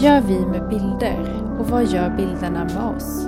[0.00, 3.26] Vad gör vi med bilder och vad gör bilderna med oss?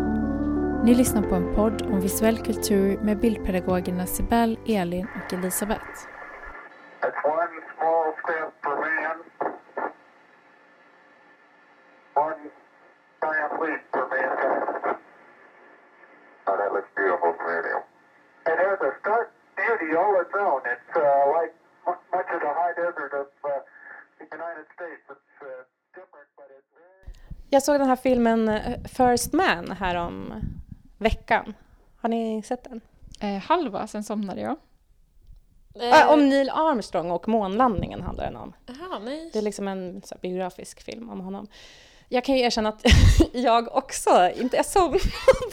[0.84, 6.11] Ni lyssnar på en podd om visuell kultur med bildpedagogerna Sibel, Elin och Elisabeth.
[27.52, 30.34] Jag såg den här filmen eh, First Man här om
[30.98, 31.54] veckan.
[31.96, 32.80] Har ni sett den?
[33.20, 34.56] Eh, halva, sen somnade jag.
[35.74, 38.52] Äh, om Neil Armstrong och månlandningen handlar den om.
[38.66, 39.30] Jaha, nej.
[39.32, 41.46] Det är liksom en så här, biografisk film om honom.
[42.08, 42.84] Jag kan ju erkänna att
[43.32, 45.00] jag också, inte, jag somnade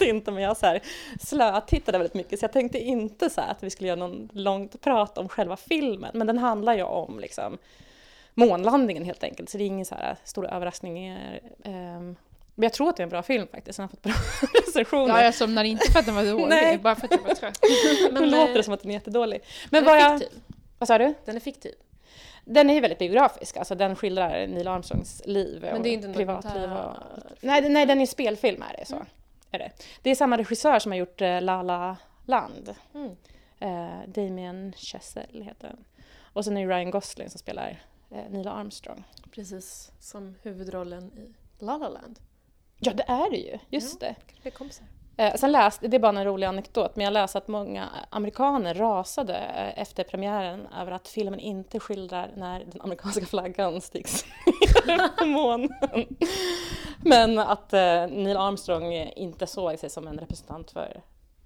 [0.00, 0.80] inte men jag så här
[1.20, 4.80] slötittade väldigt mycket så jag tänkte inte så här att vi skulle göra någon långt
[4.80, 7.58] prat om själva filmen men den handlar ju om liksom
[8.48, 11.40] månlandningen helt enkelt så det är ingen så här stora överraskningar.
[11.64, 12.16] ehm.
[12.54, 14.12] Men jag tror att det är en bra film faktiskt, den har fått bra
[14.66, 15.14] recensioner.
[15.14, 16.78] Ja, jag somnade inte för att den var dålig, Nej.
[16.78, 17.60] bara för att jag var trött.
[18.12, 19.42] Men Men, låter eh, det som att den är jättedålig.
[19.70, 20.20] Men den vad är jag...
[20.20, 20.40] fiktiv.
[20.78, 21.14] Vad sa du?
[21.24, 21.74] Den är fiktiv.
[22.44, 25.92] Den är ju väldigt biografisk, alltså den skildrar Neil Armstrongs liv Men och det är
[25.92, 26.72] inte en privatliv.
[26.72, 26.96] Och...
[27.40, 28.94] Nej, nej, den är spelfilm är det så.
[28.94, 29.06] Mm.
[29.50, 29.70] Är det.
[30.02, 31.96] det är samma regissör som har gjort uh, La La
[32.26, 32.74] Land.
[32.94, 33.16] Mm.
[33.60, 35.84] Eh, Damien Chazelle heter den.
[36.32, 37.76] Och sen är det Ryan Gosling som spelar eh,
[38.10, 39.04] Neil Armstrong.
[39.30, 42.18] Precis som huvudrollen i La La Land.
[42.78, 43.58] Ja, det är det ju.
[43.68, 44.14] Just det.
[44.26, 44.86] Kanske blir kompisar.
[45.16, 48.74] Eh, sen läste, det är bara en rolig anekdot, men jag läste att många amerikaner
[48.74, 54.24] rasade eh, efter premiären över att filmen inte skildrar när den amerikanska flaggan sticks
[54.86, 55.70] ner på månen.
[57.04, 61.02] Men att eh, Neil Armstrong inte såg sig som en representant för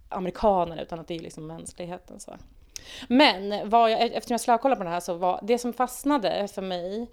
[0.08, 2.20] amerikaner utan att det är liksom mänskligheten.
[2.20, 2.36] Så.
[3.08, 6.62] Men vad jag, eftersom jag slökollade på det här så var det som fastnade för
[6.62, 7.06] mig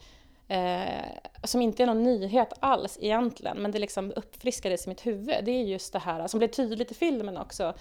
[0.48, 1.06] eh,
[1.44, 5.52] som inte är någon nyhet alls egentligen, men det liksom uppfriskades i mitt huvud, det
[5.52, 7.74] är just det här som blev tydligt i filmen också.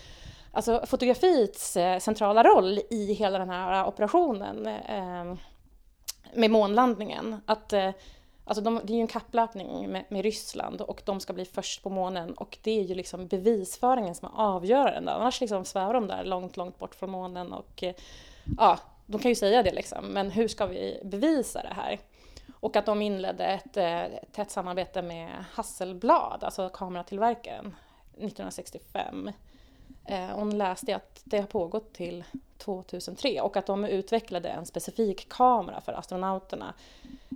[0.52, 5.34] Alltså fotografiets eh, centrala roll i hela den här operationen eh,
[6.34, 7.40] med månlandningen.
[7.46, 7.90] Att, eh,
[8.50, 11.82] alltså de, det är ju en kapplöpning med, med Ryssland och de ska bli först
[11.82, 15.12] på månen och det är ju liksom bevisföringen som är avgörande.
[15.12, 17.94] Annars liksom svävar de där långt, långt bort från månen och eh,
[18.58, 21.98] ja, de kan ju säga det liksom, men hur ska vi bevisa det här?
[22.60, 27.74] Och att de inledde ett eh, tätt samarbete med Hasselblad, alltså kameratillverkaren,
[28.12, 29.30] 1965.
[30.04, 32.24] Eh, hon läste att det har pågått till
[32.60, 36.74] 2003 och att de utvecklade en specifik kamera för astronauterna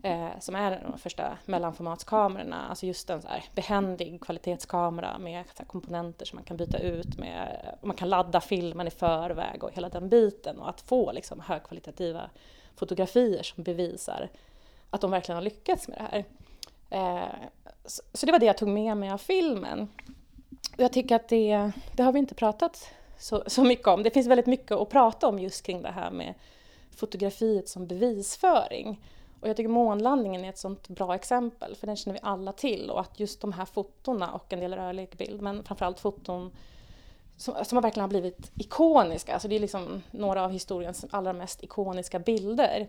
[0.03, 5.59] eh, som är de första mellanformatskamerorna, alltså just en så här behändig kvalitetskamera med så
[5.59, 9.65] här komponenter som man kan byta ut med, och man kan ladda filmen i förväg
[9.65, 12.31] och hela den biten och att få liksom högkvalitativa
[12.77, 14.29] fotografier som bevisar
[14.91, 16.25] att de verkligen har lyckats med det här.
[16.91, 17.29] Eh,
[17.85, 19.89] så, så det var det jag tog med mig av filmen.
[20.77, 24.03] Jag tycker att det, det har vi inte pratat så, så mycket om.
[24.03, 26.35] Det finns väldigt mycket att prata om just kring det här med
[26.91, 29.01] fotografiet som bevisföring.
[29.41, 32.91] Och jag tycker månlandningen är ett sånt bra exempel, för den känner vi alla till.
[32.91, 36.51] Och att just de här fotona och en del rörlig bild, men framförallt foton
[37.37, 39.33] som, som verkligen har blivit ikoniska.
[39.33, 42.89] Alltså det är liksom några av historiens allra mest ikoniska bilder.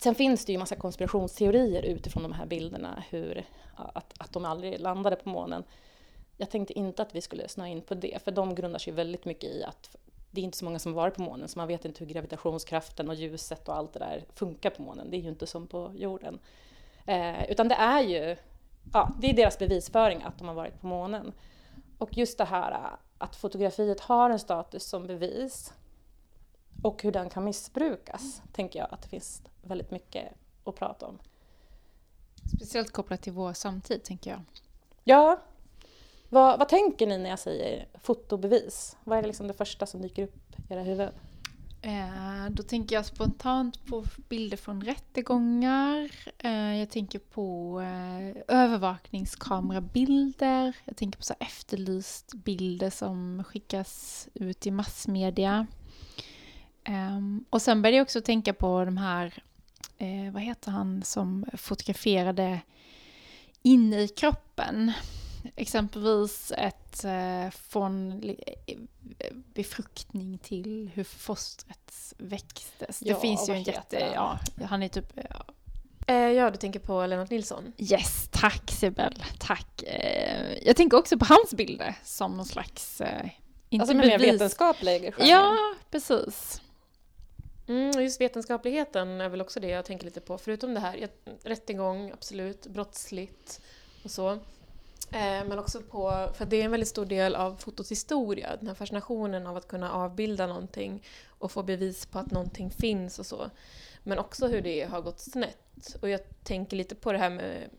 [0.00, 3.44] Sen finns det ju massa konspirationsteorier utifrån de här bilderna, hur,
[3.76, 5.64] att, att de aldrig landade på månen.
[6.36, 9.24] Jag tänkte inte att vi skulle snöa in på det, för de grundar sig väldigt
[9.24, 9.96] mycket i att
[10.30, 13.08] det är inte så många som varit på månen, så man vet inte hur gravitationskraften
[13.08, 15.10] och ljuset och allt det där funkar på månen.
[15.10, 16.38] Det är ju inte som på jorden.
[17.06, 18.36] Eh, utan det är ju,
[18.92, 21.32] ja, det är deras bevisföring att de har varit på månen.
[21.98, 25.72] Och just det här att fotografiet har en status som bevis
[26.82, 30.32] och hur den kan missbrukas, tänker jag att det finns väldigt mycket
[30.64, 31.18] att prata om.
[32.56, 34.40] Speciellt kopplat till vår samtid, tänker jag.
[35.04, 35.40] Ja,
[36.34, 38.96] vad, vad tänker ni när jag säger fotobevis?
[39.04, 41.12] Vad är det, liksom det första som dyker upp i era huvuden?
[41.82, 46.10] Eh, då tänker jag spontant på bilder från rättegångar.
[46.38, 50.76] Eh, jag tänker på eh, övervakningskamerabilder.
[50.84, 55.66] Jag tänker på så efterlyst bilder som skickas ut i massmedia.
[56.84, 59.42] Ehm, och sen började jag också tänka på de här,
[59.98, 62.60] eh, vad heter han som fotograferade
[63.62, 64.92] inne i kroppen.
[65.56, 68.22] Exempelvis ett eh, från
[69.54, 73.02] befruktning till hur fostret växtes.
[73.02, 74.12] Ja, det finns ju en jätte...
[74.16, 74.38] han?
[74.56, 75.12] Ja, han är typ...
[75.30, 75.44] Ja.
[76.06, 77.72] Eh, ja, du tänker på Lennart Nilsson.
[77.78, 79.82] Yes, tack Sibel, tack.
[79.82, 83.00] Eh, jag tänker också på hans bilder som någon slags...
[83.00, 83.30] Eh,
[83.68, 85.14] inte Alltså mer vetenskaplig.
[85.18, 85.56] Ja,
[85.90, 86.62] precis.
[87.66, 90.38] Mm, just vetenskapligheten är väl också det jag tänker lite på.
[90.38, 91.08] Förutom det här,
[91.42, 93.60] rättegång, absolut, brottsligt
[94.04, 94.38] och så.
[95.14, 98.68] Eh, men också på, för det är en väldigt stor del av fotots historia, den
[98.68, 103.26] här fascinationen av att kunna avbilda någonting och få bevis på att någonting finns och
[103.26, 103.50] så.
[104.02, 105.96] Men också hur det har gått snett.
[106.00, 107.70] Och jag tänker lite på det här med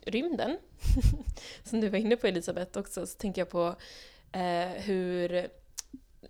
[0.00, 0.58] rymden,
[1.64, 3.74] som du var inne på Elisabeth också, så tänker jag på
[4.32, 5.48] eh, hur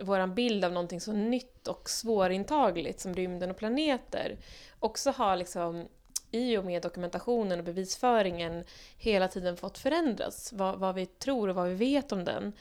[0.01, 4.39] vår bild av någonting så nytt och svårintagligt som rymden och planeter
[4.79, 5.89] också har liksom
[6.35, 8.65] i och med dokumentationen och bevisföringen
[8.97, 10.53] hela tiden fått förändras.
[10.53, 12.53] Vad, vad vi tror och vad vi vet om den.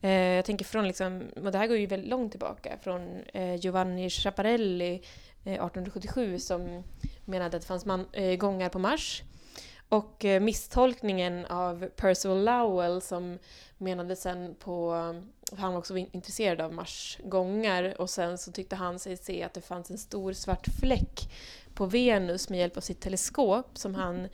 [0.00, 3.54] Eh, jag tänker från, liksom, och det här går ju väldigt långt tillbaka, från eh,
[3.54, 4.94] Giovanni Schiaparelli
[5.44, 6.84] eh, 1877 som
[7.24, 9.22] menade att det fanns man, eh, gångar på Mars.
[9.88, 13.38] Och eh, misstolkningen av Percival Lowell som
[13.78, 14.94] menade sen på,
[15.58, 19.54] han var också intresserad av Mars gångar och sen så tyckte han sig se att
[19.54, 21.30] det fanns en stor svart fläck
[21.74, 24.28] på Venus med hjälp av sitt teleskop som han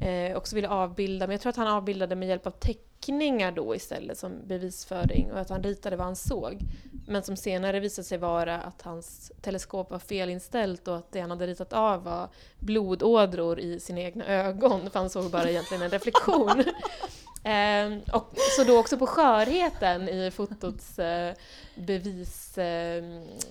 [0.00, 1.26] eh, också ville avbilda.
[1.26, 5.38] Men jag tror att han avbildade med hjälp av teckningar då istället som bevisföring och
[5.38, 6.58] att han ritade vad han såg.
[7.06, 11.30] Men som senare visade sig vara att hans teleskop var felinställt och att det han
[11.30, 12.28] hade ritat av var
[12.58, 14.90] blodådror i sina egna ögon.
[14.90, 16.64] För han såg bara egentligen en reflektion.
[17.44, 21.34] Eh, och så då också på skörheten i fotots eh,
[21.74, 22.58] bevis...
[22.58, 23.04] Eh,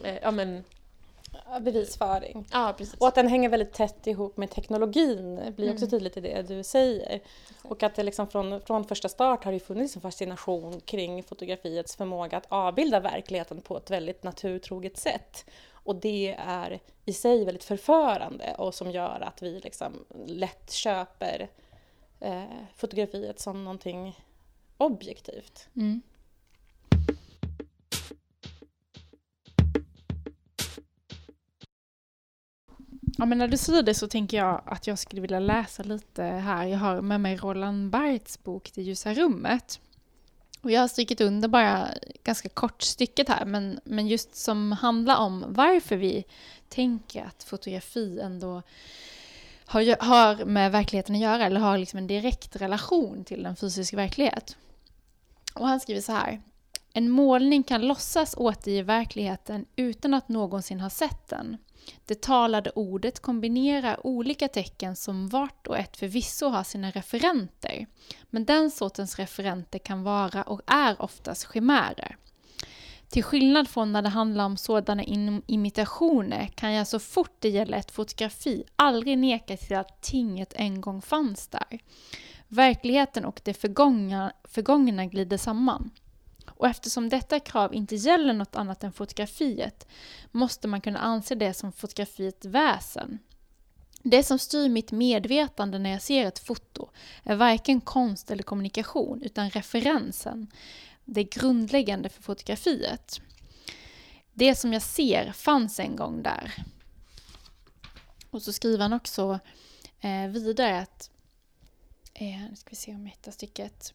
[0.04, 0.64] eh, ja, men,
[1.62, 2.46] Bevisföring.
[2.52, 3.00] ja, precis.
[3.00, 5.90] Och att den hänger väldigt tätt ihop med teknologin blir också Mm.
[5.92, 7.20] tydligt i det du säger.
[7.62, 11.96] Och att det liksom från, från första start har det funnits en fascination kring fotografiets
[11.96, 15.46] förmåga att avbilda verkligheten på ett väldigt naturtroget sätt.
[15.72, 21.50] Och det är i sig väldigt förförande och som gör att vi liksom lätt köper
[22.24, 22.44] eh,
[22.76, 24.20] fotografiet som någonting
[24.78, 25.68] objektivt.
[25.76, 26.02] Mm.
[33.18, 36.24] Ja, men när du säger det så tänker jag att jag skulle vilja läsa lite
[36.24, 36.66] här.
[36.66, 39.80] Jag har med mig Roland Barths bok Det ljusa rummet.
[40.62, 41.90] Och jag har strykit under bara
[42.24, 46.26] ganska kort stycket här, men, men just som handlar om varför vi
[46.70, 48.62] tänker att fotografi ändå
[49.74, 53.94] har, har med verkligheten att göra, eller har liksom en direkt relation till en fysisk
[53.94, 54.58] verklighet.
[55.54, 56.42] Och han skriver så här.
[56.94, 61.58] En målning kan låtsas återge verkligheten utan att någonsin ha sett den.
[62.06, 67.86] Det talade ordet kombinerar olika tecken som vart och ett förvisso har sina referenter.
[68.24, 72.18] Men den sortens referenter kan vara och är oftast chimärer.
[73.14, 75.04] Till skillnad från när det handlar om sådana
[75.48, 80.82] imitationer kan jag så fort det gäller ett fotografi aldrig neka till att tinget en
[80.82, 81.80] gång fanns där.
[82.48, 85.92] Verkligheten och det förgångna, förgångna glider samman.
[86.50, 89.88] Och eftersom detta krav inte gäller något annat än fotografiet
[90.32, 93.20] måste man kunna anse det som fotografiets väsen.
[94.04, 96.90] Det som styr mitt medvetande när jag ser ett foto
[97.24, 100.48] är varken konst eller kommunikation utan referensen,
[101.06, 103.22] det grundläggande för fotografiet.
[104.34, 106.54] Det som jag ser fanns en gång där.
[108.30, 109.40] Och så skriver han också
[110.02, 111.10] eh, vidare att,
[112.14, 113.94] eh, nu ska vi se om jag hittar stycket.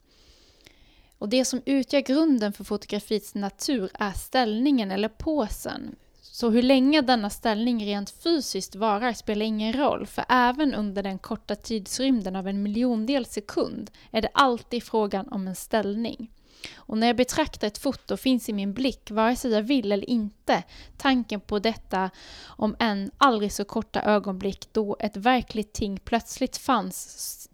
[1.18, 5.96] Och det som utgör grunden för fotografiets natur är ställningen eller påsen.
[6.20, 11.18] Så hur länge denna ställning rent fysiskt varar spelar ingen roll, för även under den
[11.18, 16.30] korta tidsrymden av en miljondel sekund är det alltid frågan om en ställning.
[16.76, 20.10] Och när jag betraktar ett foto finns i min blick, vare sig jag vill eller
[20.10, 20.62] inte,
[20.96, 22.10] tanken på detta
[22.46, 27.48] om en aldrig så korta ögonblick då ett verkligt ting plötsligt fanns,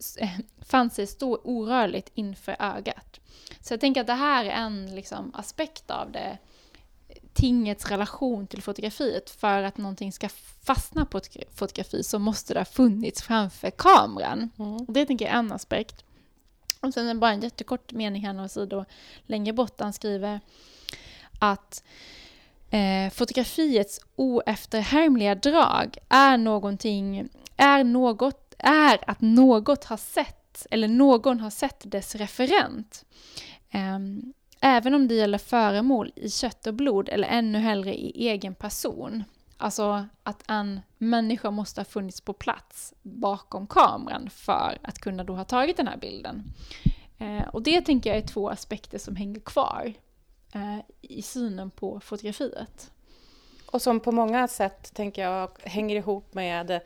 [0.62, 3.20] fanns sig stå orörligt inför ögat.
[3.60, 6.38] Så jag tänker att det här är en liksom, aspekt av det,
[7.32, 9.30] tingets relation till fotografiet.
[9.30, 10.28] För att någonting ska
[10.62, 14.50] fastna på ett fotografi så måste det ha funnits framför kameran.
[14.86, 16.04] Och det tänker jag är en aspekt.
[16.84, 18.84] Och sen är det bara en jättekort mening här några sidor
[19.26, 20.40] längre bort där han skriver
[21.38, 21.84] att
[22.70, 31.40] eh, fotografiets oefterhärmliga drag är någonting, är något, är att något har sett, eller någon
[31.40, 33.04] har sett dess referent.
[33.70, 33.98] Eh,
[34.60, 39.24] även om det gäller föremål i kött och blod eller ännu hellre i egen person.
[39.64, 45.34] Alltså att en människa måste ha funnits på plats bakom kameran för att kunna då
[45.34, 46.52] ha tagit den här bilden.
[47.18, 49.92] Eh, och det tänker jag är två aspekter som hänger kvar
[50.54, 52.90] eh, i synen på fotografiet.
[53.66, 56.80] Och som på många sätt, tänker jag, hänger ihop med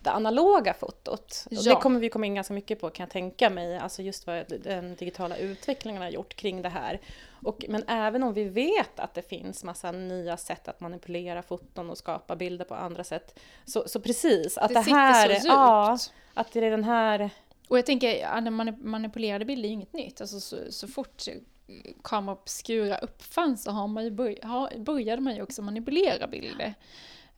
[0.00, 1.46] det analoga fotot.
[1.50, 1.62] Ja.
[1.62, 4.44] Det kommer vi komma in ganska mycket på kan jag tänka mig, alltså just vad
[4.62, 7.00] den digitala utvecklingen har gjort kring det här.
[7.44, 11.90] Och, men även om vi vet att det finns massa nya sätt att manipulera foton
[11.90, 15.44] och skapa bilder på andra sätt, så, så precis, att Det det, här, djupt.
[15.44, 15.98] ja,
[16.34, 17.30] att det är den här
[17.68, 18.40] Och jag tänker,
[18.82, 20.20] manipulerade bilder är ju inget nytt.
[20.20, 21.22] Alltså så, så fort
[22.02, 26.74] kamera obscura uppfanns så har man ju börj- har, började man ju också manipulera bilder.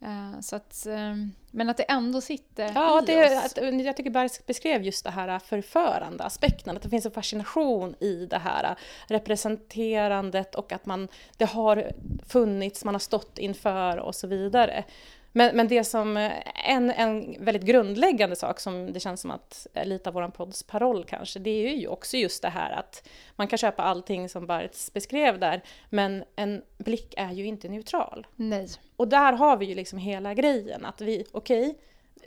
[0.00, 1.14] Eh, så att, eh,
[1.50, 3.44] men att det ändå sitter Ja, i det, oss.
[3.44, 7.94] att, jag tycker Bergs beskrev just det här förförande aspekten, att det finns en fascination
[8.00, 8.76] i det här
[9.06, 11.92] representerandet och att man, det har
[12.26, 14.84] funnits, man har stått inför och så vidare.
[15.32, 16.16] Men, men det som,
[16.64, 21.04] en, en väldigt grundläggande sak som det känns som att lite av vår podds paroll
[21.04, 24.92] kanske, det är ju också just det här att man kan köpa allting som Barts
[24.92, 28.26] beskrev där, men en blick är ju inte neutral.
[28.36, 28.68] Nej.
[28.96, 31.78] Och där har vi ju liksom hela grejen att vi, okej,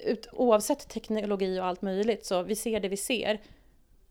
[0.05, 3.39] ut- oavsett teknologi och allt möjligt så vi ser det vi ser.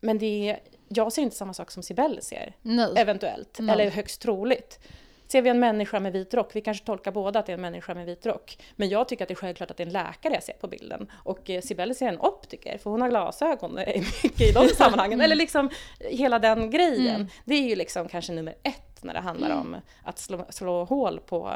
[0.01, 2.93] Men det är, jag ser inte samma sak som Sibel ser, Nej.
[2.97, 3.73] eventuellt, Nej.
[3.73, 4.79] eller högst troligt.
[5.27, 7.61] Ser vi en människa med vit rock, vi kanske tolkar båda att det är en
[7.61, 8.57] människa med vit rock.
[8.75, 10.67] Men jag tycker att det är självklart att det är en läkare jag ser på
[10.67, 11.11] bilden.
[11.23, 15.21] Och eh, Sibel ser en optiker, för hon har glasögon eh, mycket i de sammanhangen.
[15.21, 17.15] Eller liksom hela den grejen.
[17.15, 17.27] Mm.
[17.45, 21.19] Det är ju liksom kanske nummer ett när det handlar om att slå, slå hål
[21.19, 21.53] på,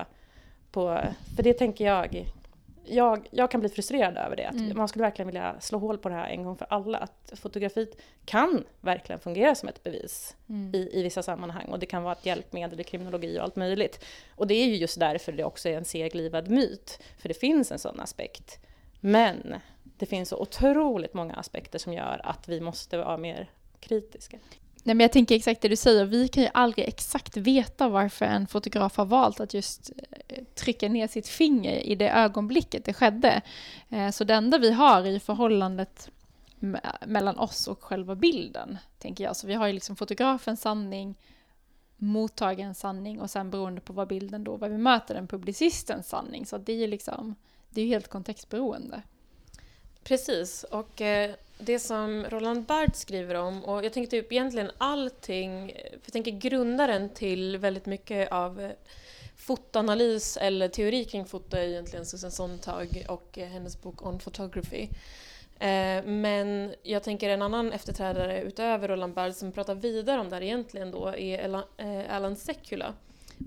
[0.74, 1.02] på...
[1.36, 2.26] För det tänker jag,
[2.86, 4.48] jag, jag kan bli frustrerad över det.
[4.48, 4.78] Att Mm.
[4.78, 6.98] Man skulle verkligen vilja slå hål på det här en gång för alla.
[6.98, 10.76] Att fotografiet kan verkligen fungera som ett bevis Mm.
[10.76, 11.66] i, i vissa sammanhang.
[11.66, 14.06] Och det kan vara ett hjälpmedel i kriminologi och allt möjligt.
[14.36, 17.00] Och det är ju just därför det också är en seglivad myt.
[17.18, 18.60] För det finns en sån aspekt.
[19.00, 19.56] Men
[19.98, 23.50] det finns så otroligt många aspekter som gör att vi måste vara mer
[23.80, 24.38] kritiska.
[24.84, 26.06] Nej, men jag tänker exakt det du säger.
[26.06, 29.92] Vi kan ju aldrig exakt veta varför en fotograf har valt att just
[30.28, 33.42] eh, trycka ner sitt finger i det ögonblicket det skedde.
[33.90, 36.10] Eh, så det enda vi har i förhållandet
[37.06, 39.36] mellan oss och själva bilden, tänker jag.
[39.36, 41.16] Så vi har ju liksom fotografens sanning,
[41.98, 46.46] mottagarens sanning och sen beroende på vad bilden då, vad vi möter, den publicistens sanning.
[46.46, 47.36] Så det är ju liksom,
[47.70, 49.02] det är ju helt kontextberoende.
[50.04, 55.68] Precis, och eh, det som Roland Barthes skriver om, och jag tänker typ egentligen allting,
[55.92, 58.72] för jag tänker grundaren till väldigt mycket av eh,
[59.36, 64.88] fotoanalys eller teori kring foto är egentligen Susan Sontag och eh, hennes bok On Photography.
[65.60, 70.36] Eh, Men jag tänker en annan efterträdare utöver Roland Barthes som pratar vidare om det
[70.36, 72.94] här egentligen då är eh, Alan Sekula.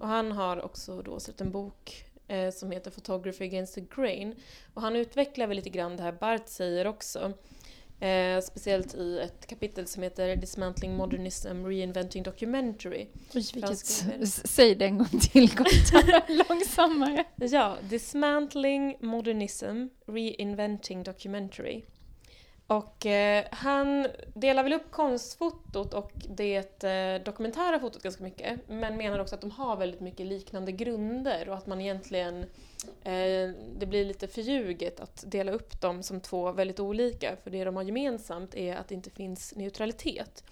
[0.01, 4.35] Och han har också då släppt en bok eh, som heter Photography Against the Grain.
[4.75, 7.33] Och han utvecklar väl lite grann det här Barth säger också.
[8.01, 13.07] Eh, speciellt i ett kapitel som heter Dismantling Modernism Reinventing Documentary.
[13.35, 13.79] Oj, vilket,
[14.49, 15.51] säg det en gång till,
[16.49, 17.25] långsammare.
[17.37, 21.83] Ja, Dismantling Modernism Reinventing Documentary.
[22.67, 28.97] Och eh, han delar väl upp konstfotot och det eh, dokumentära fotot ganska mycket men
[28.97, 32.43] menar också att de har väldigt mycket liknande grunder och att man egentligen
[33.05, 37.65] eh, det blir lite förljuget att dela upp dem som två väldigt olika för det
[37.65, 40.45] de har gemensamt är att det inte finns neutralitet.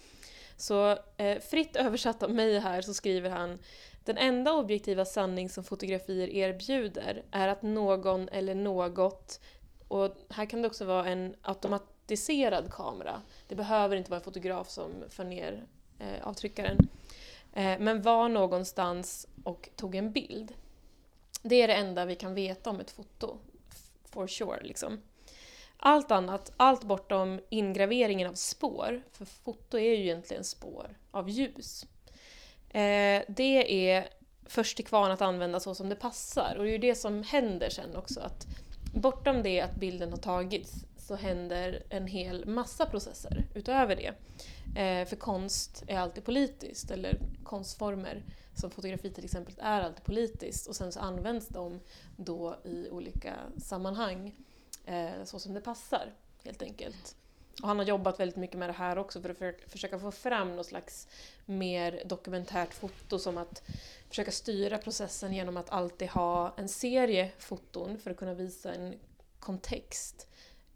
[0.57, 3.59] Så eh, fritt översatt av mig här så skriver han
[4.03, 9.39] den enda objektiva sanning som fotografier erbjuder är att någon eller något,
[9.87, 11.35] och här kan det också vara en
[12.05, 15.63] automatiserad kamera, det behöver inte vara en fotograf som för ner
[15.99, 16.77] eh, avtryckaren,
[17.53, 20.53] eh, men var någonstans och tog en bild.
[21.43, 23.37] Det är det enda vi kan veta om ett foto,
[24.05, 24.63] for sure.
[24.63, 25.01] Liksom.
[25.77, 31.85] Allt annat, allt bortom ingraveringen av spår, för foto är ju egentligen spår av ljus.
[32.69, 34.09] Eh, det är
[34.45, 36.55] först till kvarn att använda så som det passar.
[36.57, 38.19] Och det är ju det som händer sen också.
[38.19, 38.47] Att
[38.93, 44.13] bortom det att bilden har tagits så händer en hel massa processer utöver det.
[44.81, 48.23] Eh, för konst är alltid politiskt, eller konstformer
[48.55, 50.67] som fotografi till exempel är alltid politiskt.
[50.67, 51.79] Och sen så används de
[52.17, 54.35] då i olika sammanhang
[54.85, 57.15] eh, så som det passar, helt enkelt.
[57.61, 60.11] Och han har jobbat väldigt mycket med det här också för att för, försöka få
[60.11, 61.07] fram något slags
[61.45, 63.61] mer dokumentärt foto som att
[64.09, 68.93] försöka styra processen genom att alltid ha en serie foton för att kunna visa en
[69.39, 70.27] kontext.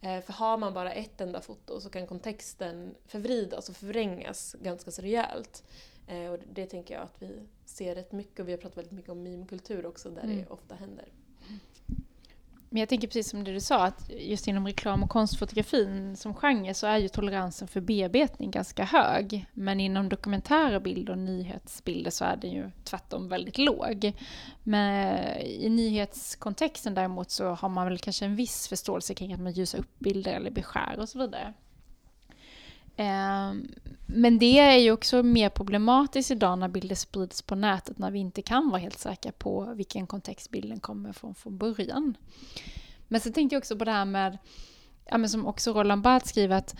[0.02, 4.92] Eh, för har man bara ett enda foto så kan kontexten förvridas och förvrängas ganska
[4.92, 5.64] så rejält.
[6.08, 8.92] Eh, och det tänker jag att vi ser rätt mycket och vi har pratat väldigt
[8.94, 10.38] mycket om meme-kultur också där Mm.
[10.38, 11.06] det ofta händer.
[12.70, 16.34] Men jag tänker precis som det du sa, att just inom reklam och konstfotografin som
[16.34, 19.46] genre så är ju toleransen för bearbetning ganska hög.
[19.54, 24.14] Men inom dokumentära bilder och nyhetsbilder så är den ju tvärtom väldigt låg.
[24.64, 29.52] Men i nyhetskontexten däremot så har man väl kanske en viss förståelse kring att man
[29.52, 31.54] ljusar upp bilder eller beskär och så vidare.
[33.02, 33.68] Ehm,
[34.06, 38.20] men det är ju också mer problematiskt idag när bilder sprids på nätet när vi
[38.20, 42.18] inte kan vara helt säkra på vilken kontext bilden kommer från från början.
[43.08, 44.38] Men sen tänkte jag också på det här med,
[45.06, 46.76] ja, men som också Roland Barth skriver, att,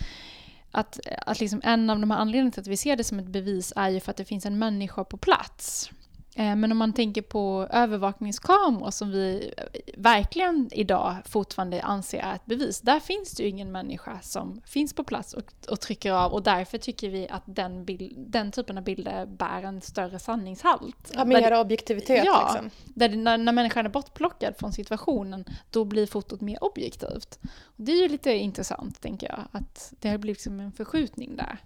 [0.72, 3.28] att, att liksom en av de här anledningarna till att vi ser det som ett
[3.28, 5.90] bevis är ju för att det finns en människa på plats.
[6.36, 9.54] Eh, men om man tänker på övervakningskameror som vi
[9.98, 12.82] verkligen idag fortfarande anser är ett bevis.
[12.82, 16.44] Där finns det ju ingen människa som finns på plats och, och trycker av och
[16.44, 21.12] därför tycker vi att den, bild, den typen av bilder bär en större sanningshalt.
[21.14, 22.70] Ja, mer objektivitet ja, liksom.
[22.86, 27.40] Där, när, när människan är bortplockad från situationen då blir fotot mer objektivt.
[27.64, 31.36] Och det är ju lite intressant tänker jag att det har blivit liksom en förskjutning
[31.36, 31.60] där.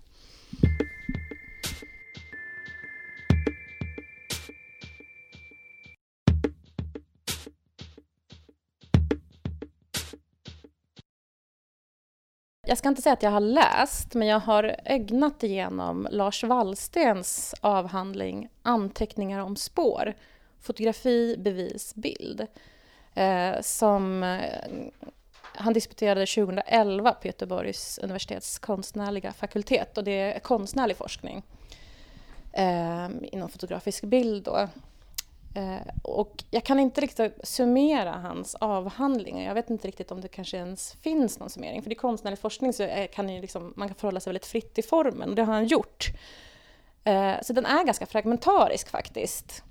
[12.74, 17.56] Jag ska inte säga att jag har läst, men jag har ögnat igenom Lars Wallstens
[17.62, 20.14] avhandling Anteckningar om spår,
[20.62, 22.48] fotografi, bevis, bild.
[23.14, 24.42] Eh, som eh,
[25.56, 31.44] han disputerade 2011 på Göteborgs universitets konstnärliga fakultet och det är konstnärlig forskning
[32.54, 34.44] eh, inom fotografisk bild.
[34.44, 34.68] Då.
[35.56, 39.48] Eh, och jag kan inte riktigt summera hans avhandlingar.
[39.48, 41.82] Jag vet inte riktigt om det kanske ens finns någon summering.
[41.82, 45.30] För i konstnärlig forskning så kan liksom, man kan förhålla sig väldigt fritt i formen
[45.30, 46.08] och det har han gjort.
[47.04, 49.64] Eh, så den är ganska fragmentarisk faktiskt.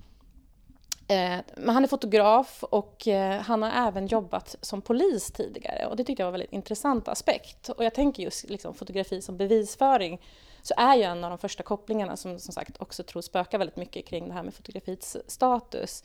[1.09, 5.97] Eh, men han är fotograf och eh, han har även jobbat som polis tidigare och
[5.97, 7.69] det tyckte jag var en väldigt intressant aspekt.
[7.69, 10.21] Och jag tänker just liksom fotografi som bevisföring
[10.63, 13.77] så är ju en av de första kopplingarna som som sagt också tror spökar väldigt
[13.77, 16.05] mycket kring det här med fotografiets status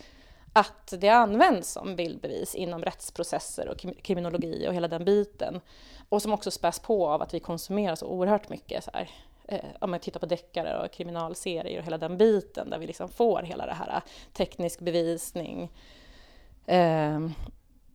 [0.53, 5.61] att det används som bildbevis inom rättsprocesser och kriminologi och hela den biten.
[6.09, 9.09] Och som också späs på av att vi konsumerar så oerhört mycket så här,
[9.47, 13.09] eh, om man tittar på deckare och kriminalserier och hela den biten där vi liksom
[13.09, 14.01] får hela det här eh,
[14.33, 15.71] teknisk bevisning.
[16.65, 17.19] Eh,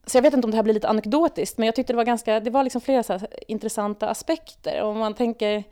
[0.05, 2.03] så jag vet inte om det här blir lite anekdotiskt, men jag tyckte det var
[2.03, 4.81] ganska, det var liksom flera så intressanta aspekter.
[4.81, 5.63] Om man tänker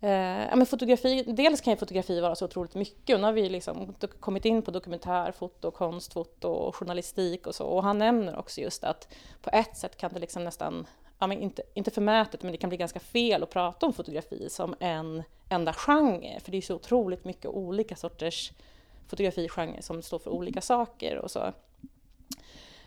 [0.00, 0.10] Eh,
[0.48, 3.48] ja, men fotografi, dels kan ju fotografi vara så otroligt mycket och nu har vi
[3.48, 7.66] liksom kommit in på dokumentärfoto, konstfoto journalistik och så.
[7.66, 10.86] Och han nämner också just att på ett sätt kan det liksom nästan,
[11.18, 14.48] ja, men inte, inte förmätet, men det kan bli ganska fel att prata om fotografi
[14.50, 16.40] som en enda genre.
[16.40, 18.52] För det är så otroligt mycket olika sorters
[19.08, 21.52] fotografigenre som står för olika saker och så.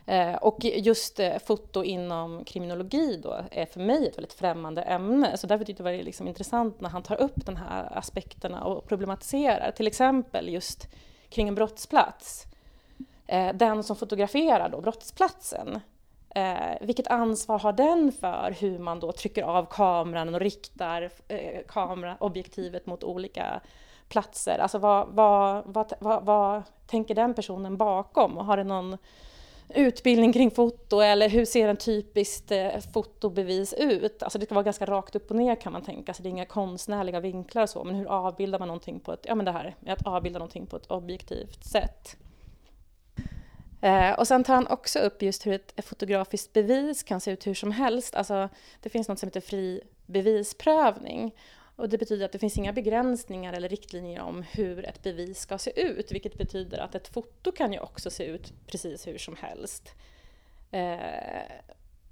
[0.06, 5.38] Eh, och just eh, foto inom kriminologi då är för mig ett väldigt främmande ämne,
[5.38, 8.64] så därför tyckte jag det var liksom intressant när han tar upp de här aspekterna
[8.64, 10.88] och problematiserar, till exempel just
[11.30, 12.46] kring en brottsplats.
[13.28, 15.80] Eh, den som fotograferar då brottsplatsen,
[16.82, 21.10] vilket ansvar har den för hur man då trycker av kameran och riktar
[21.68, 23.62] kameraobjektivet mot olika
[24.10, 24.58] platser?
[24.60, 28.38] Alltså vad, vad, vad, vad, vad tänker den personen bakom?
[28.38, 28.98] Och har det någon
[29.70, 34.24] utbildning kring foto eller hur ser en typiskt eh, fotobevis ut?
[34.24, 36.32] Alltså det ska vara ganska rakt upp och ner kan man tänka sig, det är
[36.32, 39.52] inga konstnärliga vinklar och så, men hur avbildar man någonting på ett, ja men det
[39.52, 42.18] här med att avbilda någonting på ett objektivt sätt.
[43.82, 47.48] Eh, och sen tar han också upp just hur ett fotografiskt bevis kan se ut
[47.48, 48.16] hur som helst.
[48.16, 48.50] Alltså,
[48.82, 51.32] det finns något som heter fri bevisprövning.
[51.80, 55.58] Och det betyder att det finns inga begränsningar eller riktlinjer om hur ett bevis ska
[55.58, 59.36] se ut, vilket betyder att ett foto kan ju också se ut precis hur som
[59.36, 59.94] helst.
[60.72, 61.00] Eh,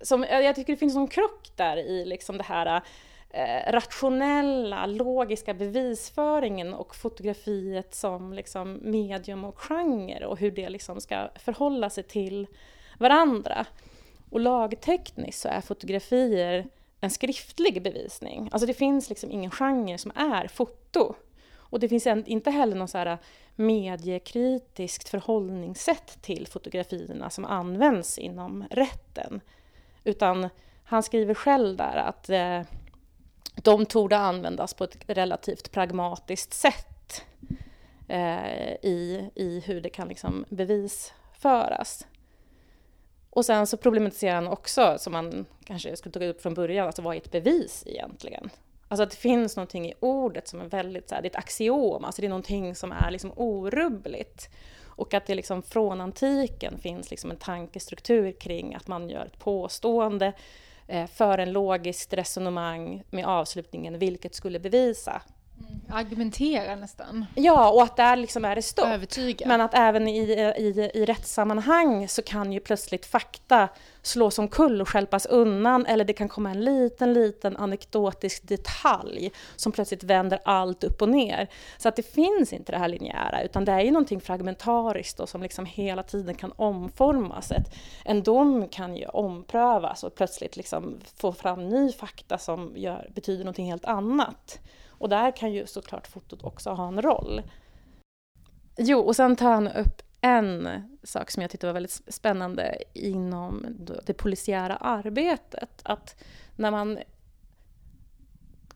[0.01, 2.81] som, eh, jag tycker det finns någon krock där i liksom det här
[3.29, 11.01] eh, rationella, logiska bevisföringen och fotografiet som liksom medium och genre och hur det liksom
[11.01, 12.47] ska förhålla sig till
[12.97, 13.65] varandra.
[14.29, 16.67] Och lagtekniskt så är fotografier
[17.01, 18.49] en skriftlig bevisning.
[18.51, 21.15] Alltså det finns liksom ingen genre som är foto.
[21.69, 23.17] Och det finns inte heller något så här äh,
[23.55, 29.41] mediekritiskt förhållningssätt till fotografierna som används inom rätten.
[30.03, 30.49] Utan
[30.83, 32.61] han skriver själv där att eh,
[33.55, 37.25] de torde användas på ett relativt pragmatiskt sätt
[38.07, 42.05] eh, i, i hur det kan liksom bevisföras.
[43.37, 47.01] Och sen så problematiserar han också, som man kanske skulle ta upp från början, alltså
[47.01, 48.49] vad är ett bevis egentligen?
[48.87, 51.35] Alltså att det finns någonting i ordet som är väldigt, så här, det är ett
[51.35, 54.49] axiom, alltså det är någonting som är liksom orubbligt.
[54.85, 59.39] Och att det liksom från antiken finns liksom en tankestruktur kring att man gör ett
[59.39, 60.33] påstående
[60.87, 65.21] eh, för en logiskt resonemang med avslutningen vilket skulle bevisa.
[65.89, 67.25] Argumentera nästan.
[67.35, 68.87] Ja, och att där liksom är det stopp.
[68.87, 69.47] Övertyga.
[69.47, 70.19] Men att även i,
[70.57, 73.69] i, i rättssammanhang så kan ju plötsligt fakta
[74.01, 79.71] slås omkull och skälpas undan eller det kan komma en liten, liten anekdotisk detalj som
[79.71, 81.47] plötsligt vänder allt upp och ner.
[81.77, 85.29] Så att det finns inte det här linjära utan det är ju någonting fragmentariskt och
[85.29, 87.51] som liksom hela tiden kan omformas.
[87.51, 93.09] Ett, en dom kan ju omprövas och plötsligt liksom få fram ny fakta som gör,
[93.15, 94.59] betyder någonting helt annat.
[94.97, 97.41] Och där kan ju såklart fotot också ha en roll.
[98.77, 100.69] Jo, och sen tar han upp en
[101.03, 103.65] sak som jag tyckte var väldigt spännande inom
[104.05, 105.81] det polisiära arbetet.
[105.83, 106.23] Att
[106.55, 106.99] när man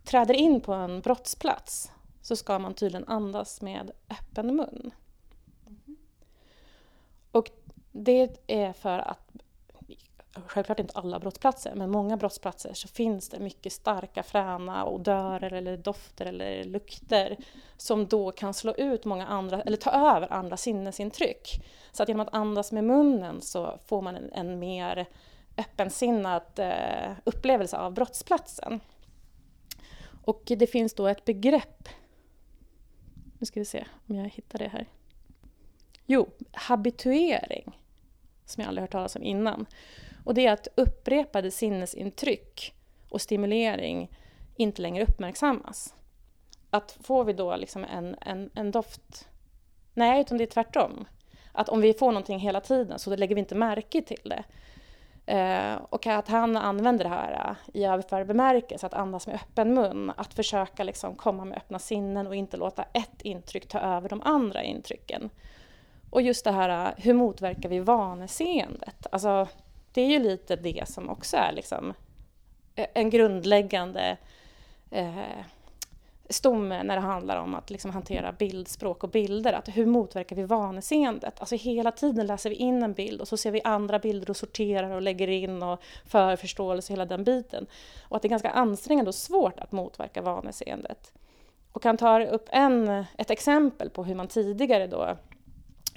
[0.03, 4.91] träder in på en brottsplats så ska man tydligen andas med öppen mun.
[7.31, 7.51] Och
[7.91, 9.31] det är för att
[10.33, 15.77] självklart inte alla brottsplatser, men många brottsplatser så finns det mycket starka fräna odörer eller
[15.77, 17.37] dofter eller lukter
[17.77, 21.63] som då kan slå ut många andra, eller ta över andra sinnesintryck.
[21.91, 25.05] Så att genom att andas med munnen så får man en, en mer
[25.57, 28.79] öppensinnad eh, upplevelse av brottsplatsen.
[30.23, 31.89] Och det finns då ett begrepp,
[33.39, 34.85] nu ska vi se om jag hittar det här.
[36.05, 37.77] Jo, habituering,
[38.45, 39.65] som jag aldrig hört talas om innan.
[40.25, 42.73] Och det är att upprepade sinnesintryck
[43.09, 44.17] och stimulering
[44.55, 45.95] inte längre uppmärksammas.
[46.69, 49.27] Att får vi då liksom en, en, en doft...
[49.93, 51.05] Nej, utan det är tvärtom.
[51.51, 54.43] Att om vi får någonting hela tiden så lägger vi inte märke till det.
[55.25, 59.73] Eh, och att han använder det här eh, i överförd bemärkelse, att andas med öppen
[59.73, 60.11] mun.
[60.17, 64.21] Att försöka liksom komma med öppna sinnen och inte låta ett intryck ta över de
[64.21, 65.29] andra intrycken.
[66.09, 69.07] Och just det här, eh, hur motverkar vi vaneseendet?
[69.11, 69.47] Alltså,
[69.91, 71.93] det är ju lite det som också är liksom
[72.75, 74.17] eh, en grundläggande
[74.91, 75.45] eh,
[76.29, 79.53] stomme när det handlar om att liksom hantera bildspråk och bilder.
[79.53, 81.39] Att hur motverkar vi vaneseendet?
[81.39, 84.37] Alltså hela tiden läser vi in en bild och så ser vi andra bilder och
[84.37, 87.65] sorterar och lägger in och för förståelse, hela den biten.
[88.03, 91.13] Och att det är ganska ansträngande och svårt att motverka vaneseendet.
[91.71, 95.17] Och han tar upp en, ett exempel på hur man tidigare då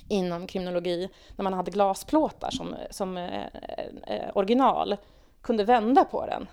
[0.08, 3.46] inom kriminologi när man hade glasplåtar som, som eh,
[4.06, 4.96] eh, original
[5.42, 6.48] kunde vända på den.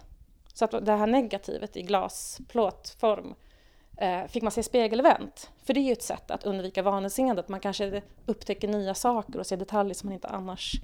[0.54, 3.34] Så att det här negativet i glasplåtform
[3.98, 5.50] eh, fick man se spegelvänt.
[5.64, 7.48] För det är ju ett sätt att undvika vaneseendet.
[7.48, 10.82] Man kanske upptäcker nya saker och ser detaljer som man inte annars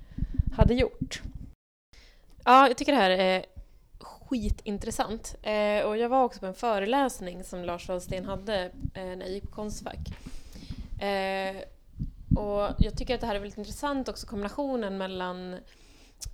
[0.57, 1.21] hade gjort.
[2.45, 3.45] Ja, jag tycker det här är
[3.99, 5.35] skitintressant.
[5.41, 9.29] Eh, och jag var också på en föreläsning som Lars Wallsten hade eh, när jag
[9.29, 9.99] gick på Konstfack.
[11.01, 11.57] Eh,
[12.35, 15.53] och jag tycker att det här är väldigt intressant också, kombinationen mellan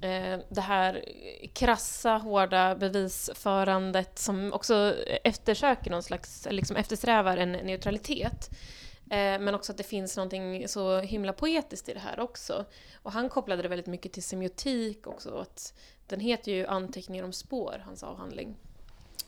[0.02, 1.06] eh, det här
[1.54, 8.50] krassa, hårda bevisförandet som också eftersöker någon slags, liksom eftersträvar en neutralitet.
[9.10, 12.66] Eh, men också att det finns någonting så himla poetiskt i det här också.
[12.96, 15.38] Och han kopplade det väldigt mycket till semiotik också.
[15.38, 15.74] Att
[16.08, 18.56] den heter ju Anteckningar om spår, hans avhandling.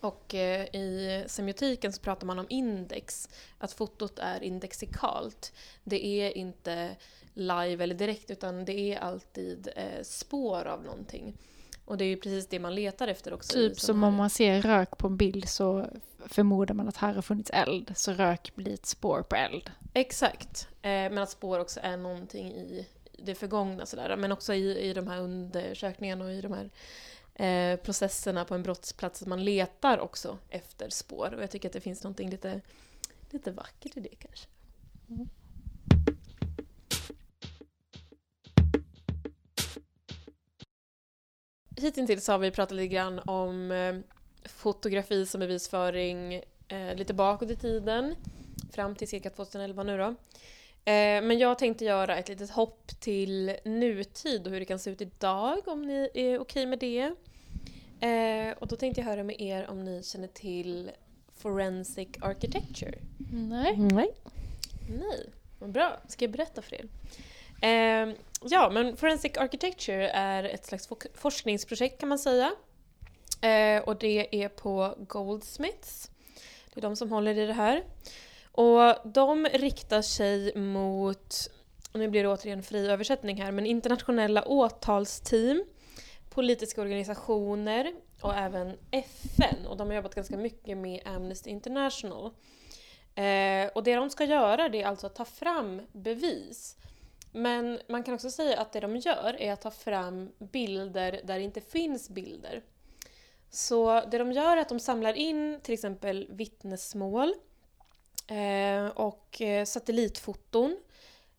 [0.06, 5.54] Och eh, i semiotiken så pratar man om index, att fotot är indexikalt.
[5.84, 6.96] Det är inte
[7.34, 11.38] live eller direkt utan det är alltid eh, spår av någonting.
[11.86, 13.54] Och det är ju precis det man letar efter också.
[13.54, 14.08] Typ som här...
[14.08, 15.86] om man ser rök på en bild så
[16.26, 19.72] förmodar man att här har funnits eld, så rök blir ett spår på eld.
[19.94, 22.88] Exakt, eh, men att spår också är någonting i
[23.18, 24.16] det förgångna sådär.
[24.18, 26.70] Men också i, i de här undersökningarna och i de här
[27.36, 31.34] eh, processerna på en brottsplats, att man letar också efter spår.
[31.34, 32.62] Och jag tycker att det finns något lite,
[33.30, 34.48] lite vackert i det kanske.
[35.10, 35.30] Mm.
[41.78, 43.96] Hittills har vi pratat lite grann om eh,
[44.46, 46.34] fotografi som bevisföring
[46.68, 48.16] eh, lite bakåt i tiden,
[48.72, 50.16] fram till cirka 2011 nu då.
[50.88, 54.90] Eh, men jag tänkte göra ett litet hopp till nutid och hur det kan se
[54.90, 57.12] ut idag om ni är okej med det.
[58.00, 60.92] Eh, och då tänkte jag höra med er om ni känner till
[61.38, 62.98] Forensic Architecture?
[63.34, 63.78] Nej.
[63.78, 64.12] Nej.
[64.90, 66.00] Nej, vad bra.
[66.08, 66.88] Ska jag berätta för er?
[67.62, 72.52] Eh, ja, men Forensic Architecture är ett slags forskningsprojekt kan man säga.
[73.42, 76.12] Eh, och det är på Goldsmiths.
[76.74, 77.84] Det är de som håller i det här.
[78.58, 81.36] Och de riktar sig mot,
[81.94, 85.64] nu blir det återigen fri översättning här, men internationella åtalsteam,
[86.30, 89.68] politiska organisationer och även FN.
[89.68, 92.26] Och de har jobbat ganska mycket med Amnesty International.
[93.16, 96.78] Eh, och det de ska göra det är alltså att ta fram bevis
[97.32, 101.38] Men man kan också säga att det de gör är att ta fram bilder där
[101.38, 102.62] det inte finns bilder.
[103.50, 107.34] Så det de gör är att de samlar in till exempel vittnesmål
[108.28, 110.78] Eh, och eh, satellitfoton,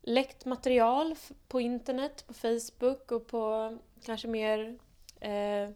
[0.02, 1.14] läckt material
[1.48, 4.78] på internet, på Facebook och på kanske mer
[5.20, 5.70] eh,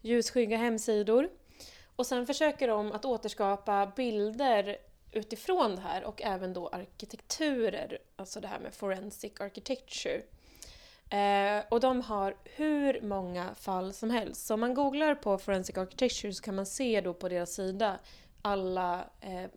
[0.00, 1.28] ljusskygga hemsidor.
[1.96, 4.76] Och sen försöker de att återskapa bilder
[5.12, 10.22] utifrån det här och även då arkitekturer, alltså det här med forensic architecture.
[11.10, 14.46] Eh, och de har hur många fall som helst.
[14.46, 17.98] Så om man googlar på forensic architecture så kan man se då på deras sida
[18.42, 19.50] alla eh,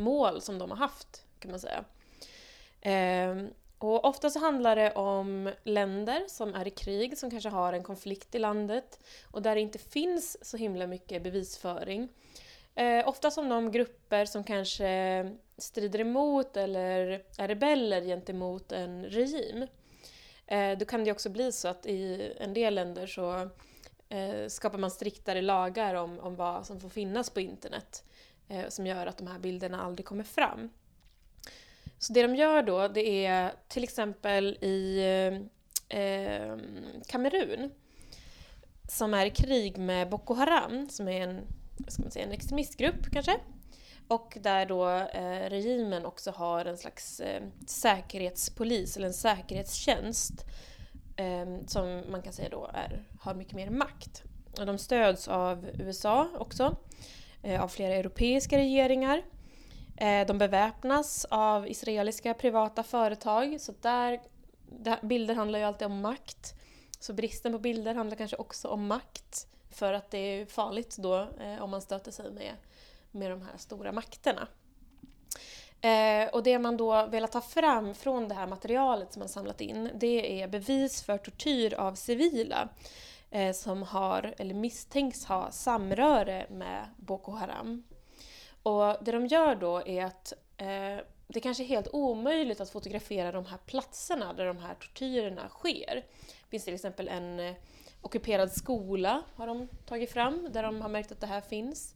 [0.00, 1.84] mål som de har haft, kan man säga.
[2.80, 3.44] Eh,
[3.78, 7.82] och ofta så handlar det om länder som är i krig, som kanske har en
[7.82, 12.08] konflikt i landet och där det inte finns så himla mycket bevisföring.
[12.74, 19.66] Eh, ofta som de grupper som kanske strider emot eller är rebeller gentemot en regim.
[20.46, 23.50] Eh, då kan det också bli så att i en del länder så
[24.08, 28.04] eh, skapar man striktare lagar om, om vad som får finnas på internet
[28.50, 30.70] eh, som gör att de här bilderna aldrig kommer fram.
[31.98, 35.00] Så det de gör då, det är till exempel i
[35.88, 36.56] eh,
[37.06, 37.70] Kamerun
[38.90, 41.40] som är i krig med Boko Haram, som är en,
[41.88, 43.36] ska man säga, en extremistgrupp kanske.
[44.08, 50.44] Och där då eh, regimen också har en slags eh, säkerhetspolis eller en säkerhetstjänst
[51.16, 54.22] eh, som man kan säga då är, har mycket mer makt.
[54.58, 56.76] Och de stöds av USA också, eh,
[57.42, 59.22] Eh, av flera europeiska regeringar.
[59.96, 64.20] Eh, de beväpnas av israeliska privata företag, så där,
[65.02, 66.54] bilder handlar ju alltid om makt.
[67.00, 71.28] Så bristen på bilder handlar kanske också om makt, för att det är farligt då
[71.40, 72.52] eh, om man stöter sig med
[73.10, 74.48] med de här stora makterna.
[75.80, 79.60] Eh, och det man då velat ta fram från det här materialet som man samlat
[79.60, 82.68] in, det är bevis för tortyr av civila
[83.30, 87.82] eh, som har, eller misstänks ha, samröre med Boko Haram.
[88.62, 93.32] Och det de gör då är att eh, det kanske är helt omöjligt att fotografera
[93.32, 95.94] de här platserna där de här tortyrerna sker.
[96.26, 97.54] Det finns till exempel en eh,
[98.00, 101.94] ockuperad skola, har de tagit fram, där de har märkt att det här finns.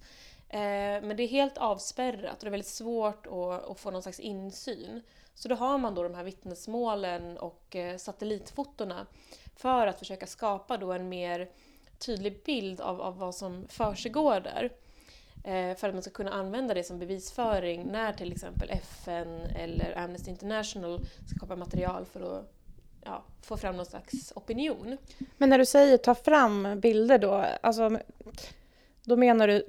[0.49, 0.59] Eh,
[1.03, 4.20] men det är helt avspärrat och det är väldigt svårt att, att få någon slags
[4.20, 5.03] insyn.
[5.35, 9.07] Så då har man då de här vittnesmålen och eh, satellitfotona
[9.56, 11.48] för att försöka skapa då en mer
[11.98, 14.70] tydlig bild av, av vad som försiggår där.
[15.44, 19.98] Eh, för att man ska kunna använda det som bevisföring när till exempel FN eller
[19.98, 22.52] Amnesty International ska skapa material för att
[23.04, 24.96] ja, få fram någon slags opinion.
[25.38, 27.98] Men när du säger ta fram bilder då, alltså,
[29.04, 29.66] då menar du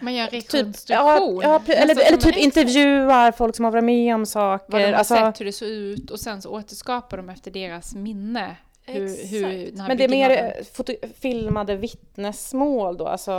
[0.00, 1.40] Man gör typ, rekonstruktion.
[1.42, 4.72] ja, ja, pre- eller, Nästan eller typ intervjuar folk som har varit med om saker.
[4.72, 7.50] Vad de har alltså, sett, hur det såg ut och sen så återskapar de efter
[7.50, 13.32] deras minne hur, hur men det är mer eh, foto- filmade vittnesmål då, alltså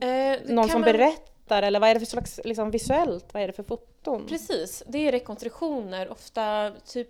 [0.00, 3.46] Eh, någon som man- berättar eller vad är det för slags liksom, visuellt, vad är
[3.46, 4.26] det för foton?
[4.26, 7.08] Precis, det är rekonstruktioner, ofta typ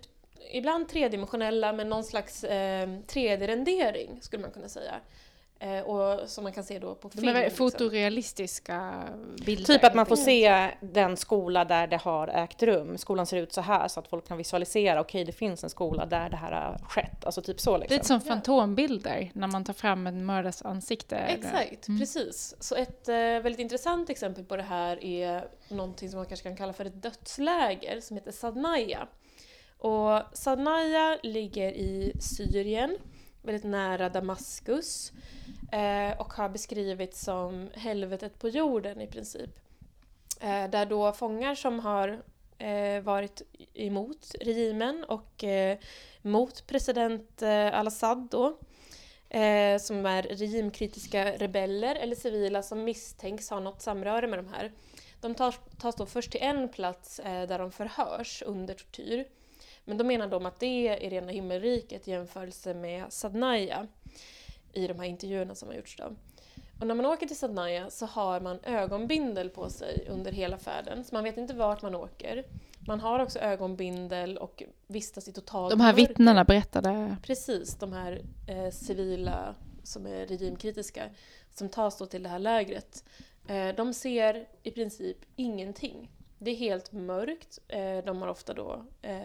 [0.51, 4.93] ibland tredimensionella men någon slags eh, 3D-rendering skulle man kunna säga.
[5.63, 7.35] Eh, och som man kan se då på De film.
[7.35, 7.57] är liksom.
[7.57, 9.03] fotorealistiska
[9.45, 9.65] bilder.
[9.65, 12.97] Typ att man får se den skola där det har ägt rum.
[12.97, 16.05] Skolan ser ut så här så att folk kan visualisera, okej det finns en skola
[16.05, 17.25] där det här har skett.
[17.25, 17.95] Alltså typ så liksom.
[17.95, 21.15] Lite som fantombilder när man tar fram en mördares ansikte.
[21.17, 21.99] Exakt, Mm.
[21.99, 22.55] precis.
[22.59, 26.57] Så ett eh, väldigt intressant exempel på det här är någonting som man kanske kan
[26.57, 29.07] kalla för ett dödsläger som heter Sadnaya.
[29.77, 32.97] Och Sadnaya ligger i Syrien,
[33.43, 35.11] väldigt nära Damaskus
[35.71, 39.59] eh, och har beskrivits som helvetet på jorden i princip.
[40.39, 42.21] Eh, där då fångar som har
[42.57, 43.41] eh, varit
[43.73, 45.77] emot regimen och eh,
[46.21, 48.57] mot president eh, al-Assad då
[49.29, 54.71] eh, som är regimkritiska rebeller eller civila som misstänks ha något samröre med de här.
[55.21, 59.25] De tas, tas då först till en plats eh, där de förhörs under tortyr.
[59.85, 63.87] Men då menar de att det är rena himmelriket i jämförelse med Sadnaya
[64.73, 65.97] i de här intervjuerna som har gjorts.
[65.97, 66.15] Då.
[66.79, 71.03] Och när man åker till Sadnaya så har man ögonbindel på sig under hela färden,
[71.03, 72.45] så man vet inte vart man åker.
[72.87, 76.07] Man har också ögonbindel och vistas i totalt De här mörker.
[76.07, 77.15] vittnena berättade.
[77.23, 81.03] Precis, de här eh, civila som är regimkritiska
[81.53, 83.03] som tas då till det här lägret.
[83.47, 86.11] Eh, de ser i princip ingenting.
[86.39, 87.59] Det är helt mörkt.
[87.67, 89.17] Eh, de har ofta då eh,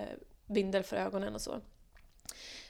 [0.49, 1.61] bindel för ögonen och så.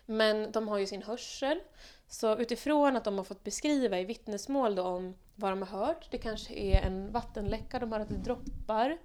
[0.07, 1.61] Men de har ju sin hörsel.
[2.09, 6.09] Så utifrån att de har fått beskriva i vittnesmål då om vad de har hört.
[6.11, 8.99] Det kanske är en vattenläcka, de hör att det droppar.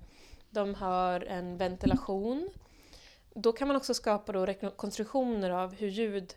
[0.50, 2.50] De hör en ventilation.
[3.34, 6.34] då kan man också skapa då rekonstruktioner av hur ljud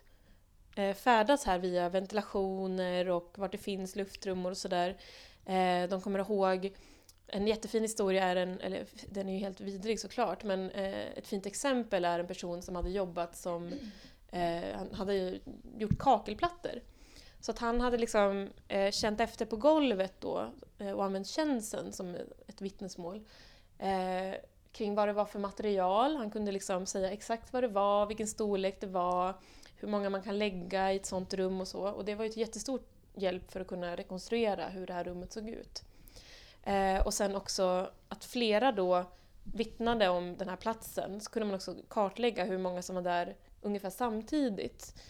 [0.75, 4.97] eh, färdas här via ventilationer och vart det finns luftrum och sådär.
[5.45, 6.75] Eh, de kommer ihåg
[7.27, 11.27] en jättefin historia är en, eller den är ju helt vidrig såklart, men eh, ett
[11.27, 13.67] fint exempel är en person som hade jobbat som,
[14.31, 15.39] eh, han hade
[15.77, 16.81] gjort kakelplattor.
[17.39, 21.93] Så att han hade liksom eh, känt efter på golvet då eh, och använt känseln
[21.93, 22.15] som
[22.47, 23.25] ett vittnesmål
[23.77, 24.35] eh,
[24.71, 26.15] kring vad det var för material.
[26.15, 29.33] Han kunde liksom säga exakt vad det var, vilken storlek det var,
[29.75, 31.81] hur många man kan lägga i ett sånt rum och så.
[31.81, 35.33] Och det var ju ett jättestort hjälp för att kunna rekonstruera hur det här rummet
[35.33, 35.83] såg ut.
[36.67, 39.05] Eh, och sen också att flera då
[39.43, 43.35] vittnade om den här platsen så kunde man också kartlägga hur många som var där
[43.61, 45.01] ungefär samtidigt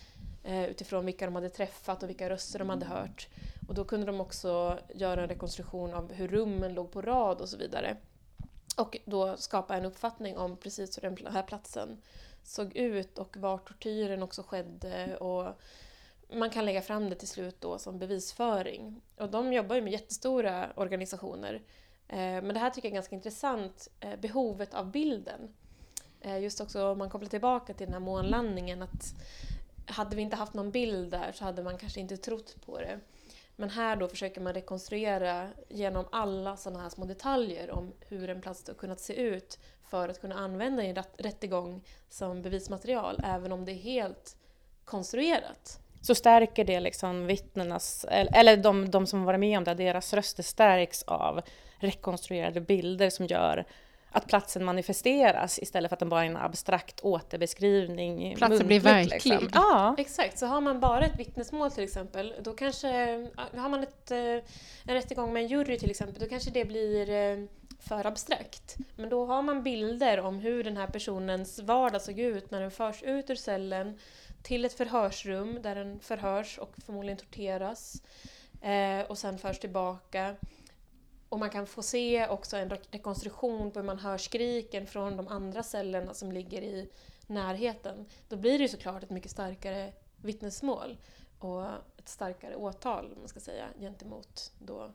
[0.44, 3.28] eh, utifrån vilka de hade träffat och vilka röster de hade hört.
[3.68, 7.50] Och då kunde de också göra en rekonstruktion av hur rummen låg på rad och
[7.50, 7.98] så vidare.
[8.78, 12.02] Och då skapa en uppfattning om precis hur den här platsen
[12.44, 15.62] såg ut och var tortyren också skedde och
[16.30, 19.02] man kan lägga fram det till slut då som bevisföring.
[19.18, 21.62] Och de jobbar ju med jättestora organisationer.
[22.08, 25.56] Eh, men det här tycker jag är ganska intressant, eh, behovet av bilden.
[26.22, 29.14] Eh, just också om man kopplar tillbaka till den här månlandningen att
[29.86, 33.00] hade vi inte haft någon bild där så hade man kanske inte trott på det.
[33.56, 38.42] Men här då försöker man rekonstruera genom alla sådana här små detaljer om hur en
[38.42, 43.52] plats har kunnat se ut för att kunna använda i en rättegång som bevismaterial även
[43.52, 44.38] om det är helt
[44.86, 50.14] konstruerat så stärker det liksom vittnenas, eller de, de som varit med om det, deras
[50.14, 51.42] röster stärks av
[51.80, 53.66] rekonstruerade bilder som gör
[54.12, 58.36] att platsen manifesteras istället för att den bara är en abstrakt återbeskrivning.
[58.36, 59.42] Platsen blir verklig.
[59.42, 59.50] Liksom.
[59.54, 59.96] Ja.
[59.98, 62.88] Exakt, så har man bara ett vittnesmål till exempel, då kanske,
[63.56, 64.44] har man ett, eh, en
[64.94, 67.46] rättegång med en jury till exempel, då kanske det blir eh,
[67.80, 68.76] för abstrakt.
[68.96, 72.72] Men då har man bilder om hur den här personens vardag såg ut när den
[72.72, 73.98] förs ut ur cellen,
[74.48, 78.02] till ett förhörsrum där den förhörs och förmodligen torteras
[78.62, 80.36] eh, och sen förs tillbaka.
[81.30, 85.28] Och man kan få se också en rekonstruktion på hur man hör skriken från de
[85.28, 86.90] andra cellerna som ligger i
[87.28, 88.06] närheten.
[88.30, 90.98] Då blir det ju såklart ett mycket starkare vittnesmål
[91.40, 91.66] och
[91.98, 94.92] ett starkare åtal, man ska säga, gentemot då,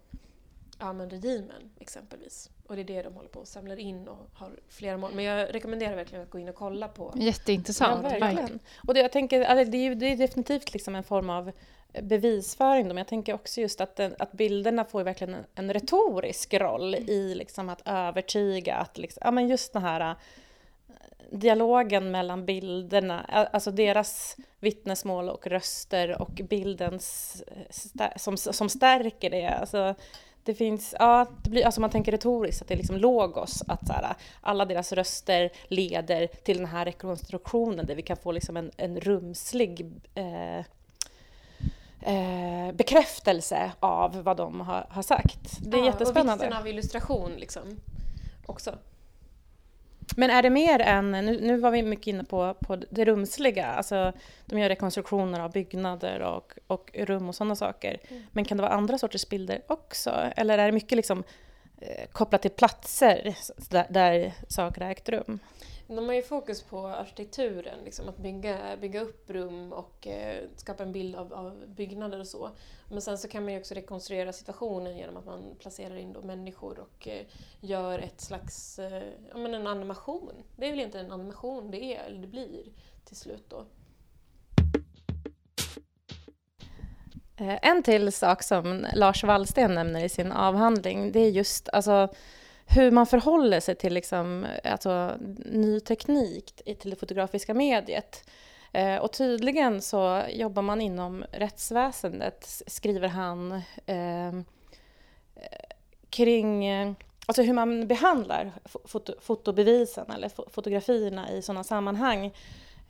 [0.79, 2.51] ja, men regimen exempelvis.
[2.73, 5.11] Och det är det de håller på och samlar in och har flera mål.
[5.15, 7.13] Men jag rekommenderar verkligen att gå in och kolla på.
[7.17, 8.07] Jätteintressant.
[8.13, 8.59] Ja, verkligen.
[8.87, 11.53] Och det, jag tänker, alltså, det, är, det är definitivt liksom en form av
[12.03, 12.89] bevisföring.
[12.89, 17.35] Men jag tänker också just att, att bilderna får verkligen en, en retorisk roll i
[17.35, 18.77] liksom att övertyga.
[18.77, 20.17] Att liksom, ja, men just den här äh,
[21.31, 23.21] dialogen mellan bilderna,
[23.53, 27.43] alltså deras vittnesmål och röster och bildens
[28.01, 29.49] äh, som, som stärker det.
[29.49, 29.95] Alltså,
[30.45, 33.87] det finns, ja, det blir, alltså man tänker retoriskt att det är liksom logos, att
[33.87, 38.57] så här, alla deras röster leder till den här rekonstruktionen där vi kan få liksom
[38.57, 40.59] en, en rumslig eh,
[42.01, 45.59] eh, bekräftelse av vad de har, har sagt.
[45.61, 46.33] Det är ja, jättespännande.
[46.33, 47.81] Och vikten av illustration liksom,
[48.47, 48.79] också.
[50.17, 53.67] Men är det mer än, nu, nu var vi mycket inne på, på det rumsliga,
[53.67, 54.13] alltså
[54.47, 57.99] de gör rekonstruktioner av byggnader och, och rum och sådana saker.
[58.09, 58.23] Mm.
[58.33, 60.33] Men kan det vara andra sorters bilder också?
[60.37, 61.25] Eller är det mycket liksom
[61.81, 63.37] eh, kopplat till platser
[63.71, 65.39] där, där saker har ägt rum?
[65.97, 70.83] De har ju fokus på arkitekturen, liksom, att bygga, bygga upp rum och eh, skapa
[70.83, 72.51] en bild av, av, byggnader och så.
[72.89, 76.23] Men sen så kan man ju också rekonstruera situationen genom att man placerar in då
[76.23, 77.27] människor och eh,
[77.61, 80.33] gör ett slags, eh, ja men en animation.
[80.57, 82.65] Det är väl inte en animation det är, eller det blir
[83.05, 83.67] till slut då.
[87.37, 92.09] Eh, en till sak som Lars Wallsten nämner i sin avhandling, det är just alltså
[92.75, 98.25] hur man förhåller sig till liksom, alltså, ny teknik till det fotografiska mediet.
[98.73, 104.45] Eh, och tydligen så jobbar man inom rättsväsendet, skriver han, ehm,
[105.37, 105.77] eh,
[106.11, 106.93] kring eh,
[107.27, 108.53] alltså hur man behandlar
[108.85, 112.33] foto, fotobevisen eller fotografierna i sådana sammanhang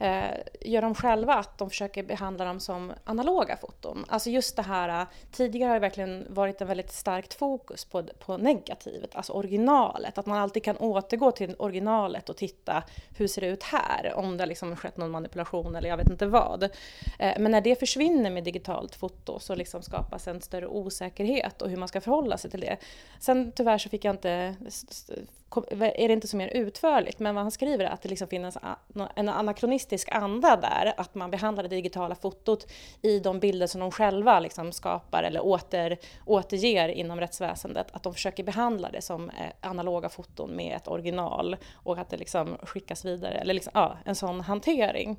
[0.02, 4.04] eh, gör de själva att de försöker behandla dem som analoga foton.
[4.08, 8.02] Alltså just det här, eh, tidigare har det verkligen varit en väldigt starkt fokus på,
[8.02, 10.18] på negativet, alltså originalet.
[10.18, 12.82] Att man alltid kan återgå till originalet och titta,
[13.16, 14.12] hur ser det ut här?
[14.16, 16.62] Om det har liksom skett någon manipulation eller jag vet inte vad.
[16.62, 21.70] Eh, men när det försvinner med digitalt foto så liksom skapas en större osäkerhet och
[21.70, 22.76] hur man ska förhålla sig till det.
[23.20, 24.56] Sen tyvärr så fick jag inte
[25.70, 28.58] är det inte så mer utförligt, men vad han skriver är att det liksom finns
[29.14, 32.66] en anakronistisk anda där, att man behandlar det digitala fotot
[33.02, 38.14] i de bilder som de själva liksom skapar eller åter, återger inom rättsväsendet, att de
[38.14, 43.04] försöker behandla det som eh, analoga foton med ett original och att det liksom skickas
[43.04, 45.16] vidare, eller liksom, ja, en sån hantering.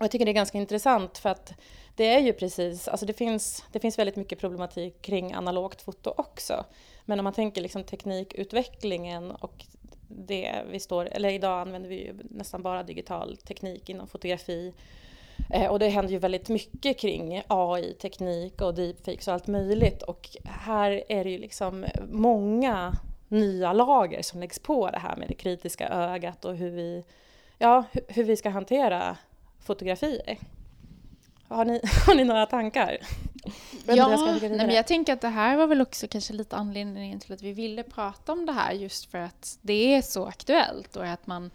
[0.00, 1.52] Och jag tycker det är ganska intressant för att
[1.94, 6.14] det är ju precis, alltså det finns, det finns väldigt mycket problematik kring analogt foto
[6.16, 6.64] också.
[7.04, 9.64] Men om man tänker liksom teknikutvecklingen och
[10.08, 14.72] det vi står, eller idag använder vi ju nästan bara digital teknik inom fotografi.
[15.50, 20.02] Eh, och det händer ju väldigt mycket kring AI-teknik och deepfakes och allt möjligt.
[20.02, 22.92] Och här är det ju liksom många
[23.28, 27.04] nya lager som läggs på det här med det kritiska ögat och hur vi,
[27.58, 29.16] ja, hur vi ska hantera
[29.62, 30.38] fotografier.
[31.48, 32.98] Har ni, har ni några tankar?
[33.86, 37.32] ja, nej, men jag tänker att det här var väl också kanske lite anledningen till
[37.32, 41.06] att vi ville prata om det här just för att det är så aktuellt och
[41.06, 41.50] att man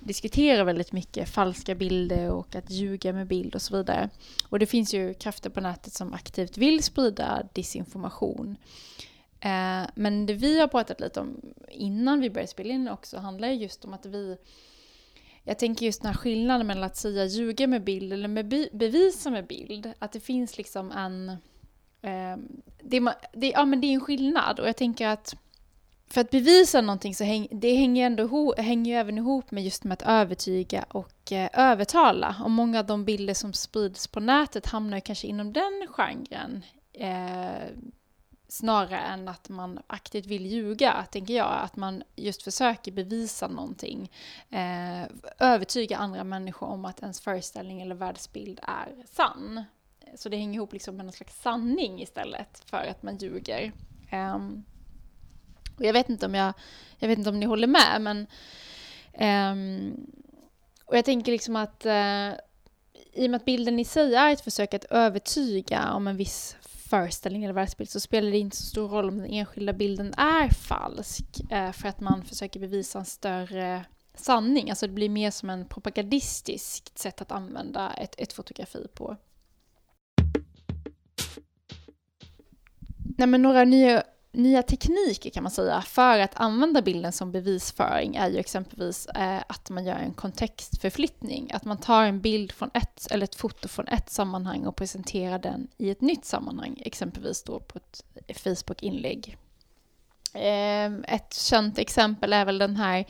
[0.00, 4.10] diskuterar väldigt mycket falska bilder och att ljuga med bild och så vidare.
[4.48, 8.56] Och det finns ju krafter på nätet som aktivt vill sprida disinformation.
[9.40, 11.40] Eh, men det vi har pratat lite om
[11.70, 14.36] innan vi började spela in också handlar just om att vi
[15.48, 19.30] jag tänker just den här skillnaden mellan att säga ljuga med bild eller med bevisa
[19.30, 19.92] med bild.
[19.98, 21.28] Att det finns liksom en...
[22.02, 22.36] Eh,
[22.82, 25.34] det, det, ja, men det är en skillnad och jag tänker att
[26.10, 29.84] för att bevisa någonting så häng, det hänger, ändå hänger ju även ihop med just
[29.84, 32.36] med att övertyga och eh, övertala.
[32.44, 36.62] Och många av de bilder som sprids på nätet hamnar ju kanske inom den genren.
[36.92, 37.68] Eh,
[38.50, 41.58] Snarare än att man aktivt vill ljuga, tänker jag.
[41.62, 44.12] Att man just försöker bevisa någonting.
[44.50, 45.02] Eh,
[45.38, 49.64] övertyga andra människor om att ens föreställning eller världsbild är sann.
[50.16, 53.72] Så det hänger ihop liksom med någon slags sanning istället för att man ljuger.
[54.10, 54.36] Eh,
[55.76, 56.52] och jag vet inte om jag,
[56.98, 58.26] jag vet inte om ni håller med, men
[59.12, 59.92] eh,
[60.84, 62.30] och jag tänker liksom att eh,
[63.12, 66.56] i och med att bilden i sig är ett försök att övertyga om en viss
[66.88, 70.48] föreställning eller världsbild så spelar det inte så stor roll om den enskilda bilden är
[70.48, 73.84] falsk eh, för att man försöker bevisa en större
[74.14, 74.70] sanning.
[74.70, 79.16] Alltså det blir mer som en propagandistiskt sätt att använda ett, ett fotografi på.
[83.18, 84.02] Nej, men några nya
[84.32, 89.42] nya tekniker kan man säga för att använda bilden som bevisföring är ju exempelvis eh,
[89.48, 91.50] att man gör en kontextförflyttning.
[91.52, 95.38] Att man tar en bild från ett, eller ett foto från ett sammanhang och presenterar
[95.38, 99.36] den i ett nytt sammanhang, exempelvis då på ett eh, Facebook-inlägg.
[100.34, 103.04] Eh, ett känt exempel är väl den här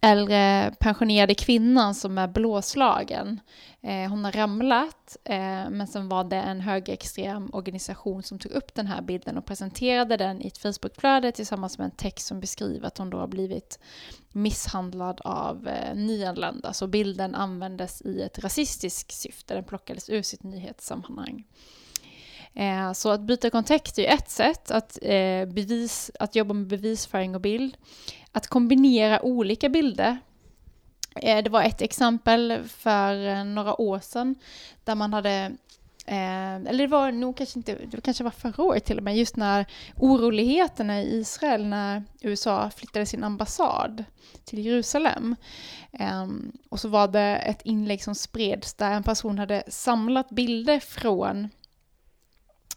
[0.00, 3.40] äldre pensionerade kvinnan som är blåslagen.
[3.82, 8.74] Eh, hon har ramlat, eh, men sen var det en högerextrem organisation som tog upp
[8.74, 12.86] den här bilden och presenterade den i ett Facebookflöde tillsammans med en text som beskriver
[12.86, 13.78] att hon då har blivit
[14.32, 16.72] misshandlad av eh, nyanlända.
[16.72, 21.44] Så bilden användes i ett rasistiskt syfte, den plockades ur sitt nyhetssammanhang.
[22.54, 26.66] Eh, så att byta kontext är ju ett sätt, att, eh, bevis, att jobba med
[26.66, 27.76] bevisföring och bild.
[28.32, 30.18] Att kombinera olika bilder.
[31.16, 34.34] Eh, det var ett exempel för eh, några år sedan
[34.84, 35.52] där man hade
[36.06, 39.16] eh, eller det var nog kanske inte, det kanske var förra året till och med,
[39.16, 39.66] just när
[39.96, 44.04] oroligheterna i Israel när USA flyttade sin ambassad
[44.44, 45.36] till Jerusalem.
[45.92, 50.80] Ehm, och så var det ett inlägg som spreds där en person hade samlat bilder
[50.80, 51.48] från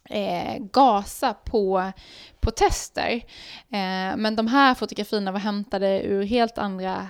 [0.10, 1.92] eh, gasa på
[2.40, 3.16] protester.
[3.70, 7.08] Eh, men de här fotografierna var hämtade ur helt andra,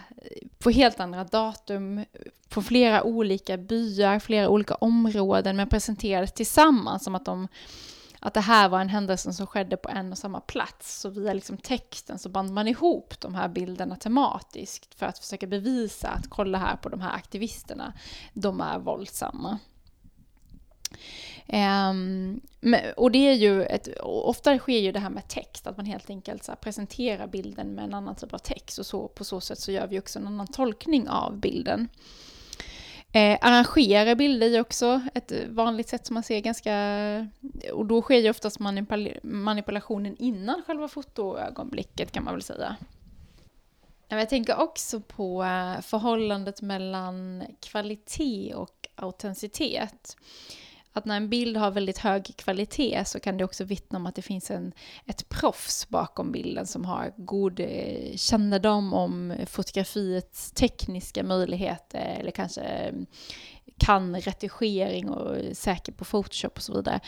[0.59, 2.05] på helt andra datum,
[2.49, 7.47] på flera olika byar, flera olika områden, men presenterades tillsammans som att de
[8.25, 10.99] att det här var en händelse som skedde på en och samma plats.
[10.99, 15.47] Så via liksom texten så band man ihop de här bilderna tematiskt för att försöka
[15.47, 17.93] bevisa att kolla här på de här aktivisterna,
[18.33, 19.59] de är våldsamma.
[21.47, 22.41] Um,
[22.97, 26.09] och det är ju ett, ofta sker ju det här med text, att man helt
[26.09, 29.59] enkelt så presenterar bilden med en annan typ av text och så, på så sätt
[29.59, 31.89] så gör vi också en annan tolkning av bilden.
[33.15, 36.73] Eh, arrangera bilder är också ett vanligt sätt som man ser ganska...
[37.73, 42.75] Och då sker ju oftast manipul manipulationen innan själva fotoögonblicket kan man väl säga.
[44.07, 50.17] Jag tänker också på eh, förhållandet mellan kvalitet och autenticitet
[50.93, 54.15] att när en bild har väldigt hög kvalitet så kan det också vittna om att
[54.15, 54.73] det finns en,
[55.05, 62.61] ett proffs bakom bilden som har god eh, kännedom om fotografiets tekniska möjligheter eller kanske
[62.61, 62.93] eh,
[63.77, 66.99] kan retuschering och är säker på Photoshop och så vidare.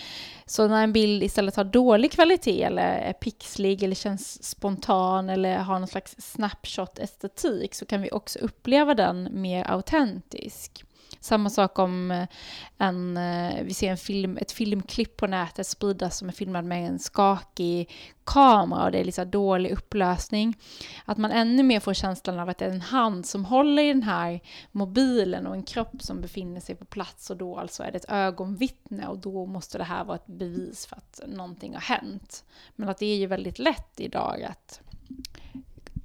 [0.46, 5.58] Så när en bild istället har dålig kvalitet eller är pixlig eller känns spontan eller
[5.58, 10.85] har någon slags snapshot-estetik så kan vi också uppleva den mer autentisk.
[11.26, 12.28] Samma sak om eh,
[12.78, 16.88] en, eh, vi ser en film, ett filmklipp på nätet spridas som är filmad med
[16.88, 17.90] en skakig
[18.24, 20.58] kamera och det är liksom dålig upplösning.
[21.06, 23.88] Att man ännu mer får känslan av att det är en hand som håller i
[23.88, 24.40] den här
[24.72, 28.10] mobilen och en kropp som befinner sig på plats och då alltså är det ett
[28.10, 32.44] ögonvittne och då måste det här vara ett bevis för att någonting har hänt.
[32.76, 34.82] Men att det är ju väldigt lätt idag att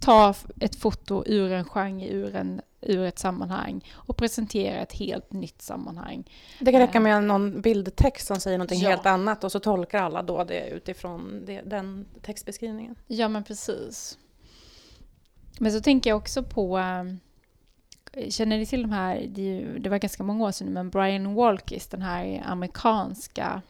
[0.01, 5.33] ta ett foto ur en genre, ur, en, ur ett sammanhang och presentera ett helt
[5.33, 6.31] nytt sammanhang.
[6.61, 8.89] Det kan räcka med någon bildtext som säger någonting Ja.
[8.91, 12.95] helt annat och så tolkar alla då det utifrån det, den textbeskrivningen.
[13.07, 14.19] Ja, men precis.
[15.59, 19.79] Men så tänker jag också på, eh, känner ni till de här, det, är ju-
[19.79, 23.63] det var ganska många år sedan nu, men Brian Walkis, den här amerikanska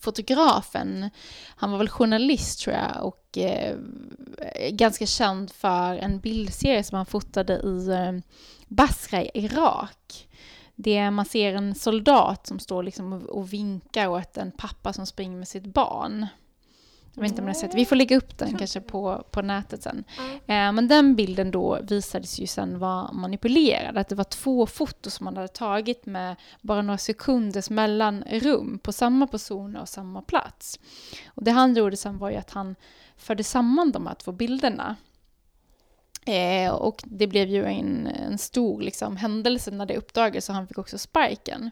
[0.00, 1.10] fotografen,
[1.56, 3.76] han var väl journalist tror jag och eh,
[4.70, 8.12] ganska känd för en bildserie som han fotade i eh,
[8.68, 10.28] Basra i Irak.
[10.74, 15.38] Det man ser en soldat som står liksom och vinkar åt en pappa som springer
[15.38, 16.26] med sitt barn.
[17.18, 19.42] Jag vet inte om ni har sett Vi får lägga upp den kanske på, på
[19.42, 20.04] nätet sen.
[20.46, 23.98] Eh, men den bilden då visades ju sen vara manipulerad.
[23.98, 28.92] Att det var två foton som man hade tagit med bara några sekunders mellanrum på
[28.92, 30.80] samma personer och samma plats.
[31.26, 32.74] Och det han gjorde sen var ju att han
[33.16, 34.96] förde samman de här två bilderna.
[36.28, 40.68] Eh, och det blev ju en, en stor liksom, händelse när det uppdagades och han
[40.68, 41.70] fick också sparken.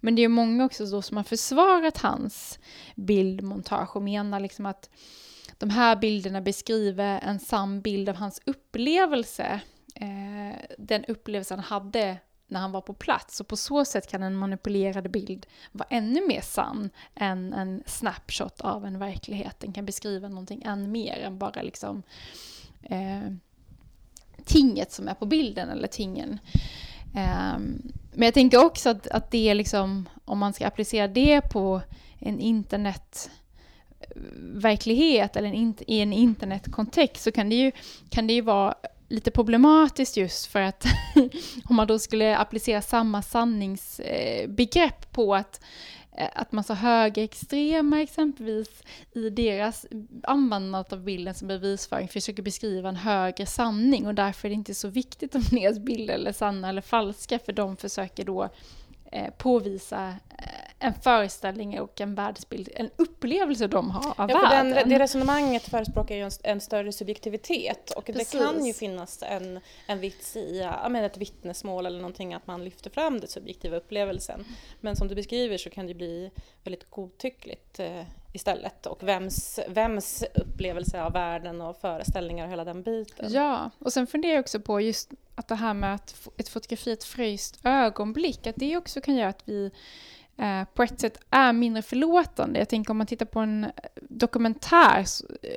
[0.00, 2.58] Men det är ju många också då som har försvarat hans
[2.94, 4.90] bildmontage och menar liksom att
[5.58, 9.60] de här bilderna beskriver en sann bild av hans upplevelse.
[9.94, 13.40] Eh, den upplevelse han hade när han var på plats.
[13.40, 18.60] Och på så sätt kan en manipulerad bild vara ännu mer sann än en snapshot
[18.60, 19.60] av en verklighet.
[19.60, 22.02] Den kan beskriva någonting än mer än bara liksom
[22.82, 23.32] eh,
[24.48, 26.38] tinget som är på bilden eller tingen.
[27.14, 27.82] Ehm,
[28.12, 31.80] men jag tänker också att, att det är liksom, om man ska applicera det på
[32.18, 37.72] en internetverklighet eh, eller en, in- i en internetkontext så kan det, ju,
[38.10, 38.74] kan det ju vara
[39.08, 40.84] lite problematiskt just för att
[41.68, 45.60] om man då skulle applicera samma sanningsbegrepp eh, på att
[46.18, 49.86] Eh, att att massa högerextrema exempelvis i deras
[50.22, 54.06] användande av bilden som bevisföring försöker beskriva en högre sanning.
[54.06, 57.52] Och därför är det inte så viktigt om deras bilder är sanna eller falska för
[57.52, 58.48] de försöker då
[59.36, 64.70] påvisa eh, en föreställning och en världsbild, en upplevelse de har av Ja, världen.
[64.70, 68.30] den, det resonemanget förespråkar ju en, en större subjektivitet och Precis.
[68.30, 72.46] det kan ju finnas en, en vits i ja, men ett vittnesmål eller någonting att
[72.46, 74.44] man lyfter fram den subjektiva upplevelsen.
[74.80, 76.30] Men som du beskriver så kan det bli
[76.64, 78.02] väldigt godtyckligt eh,
[78.32, 83.32] istället och vems, vems upplevelse av världen och föreställningar och hela den biten.
[83.32, 86.92] Ja, och sen funderar jag också på just att det här med att ett fotografi,
[86.92, 89.70] ett fryst ögonblick, att det också kan göra att vi
[90.38, 92.58] eh, på ett sätt är mindre förlåtande.
[92.58, 93.70] Jag tänker om man tittar på en eh,
[94.02, 95.04] dokumentär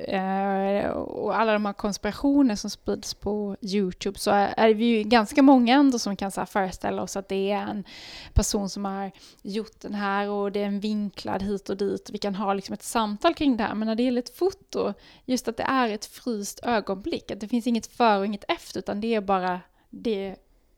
[0.08, 5.02] eh, och alla de här konspirationer som sprids på Youtube så är, är vi ju
[5.02, 7.84] ganska många ändå som kan så här, föreställa oss att det är en
[8.32, 9.10] person som har
[9.42, 12.10] gjort den här och det är en vinklad hit och dit.
[12.12, 14.94] Vi kan ha liksom ett samtal kring det här, men när det gäller ett foto
[15.24, 18.78] just att det är ett fryst ögonblick, att det finns inget före och inget efter,
[18.78, 19.60] utan det är bara
[19.90, 20.36] det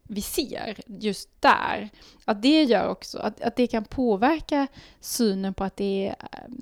[0.09, 1.91] vi ser just där.
[2.25, 4.67] Att det gör också, att, att det kan påverka
[5.01, 6.55] synen på att det är eh,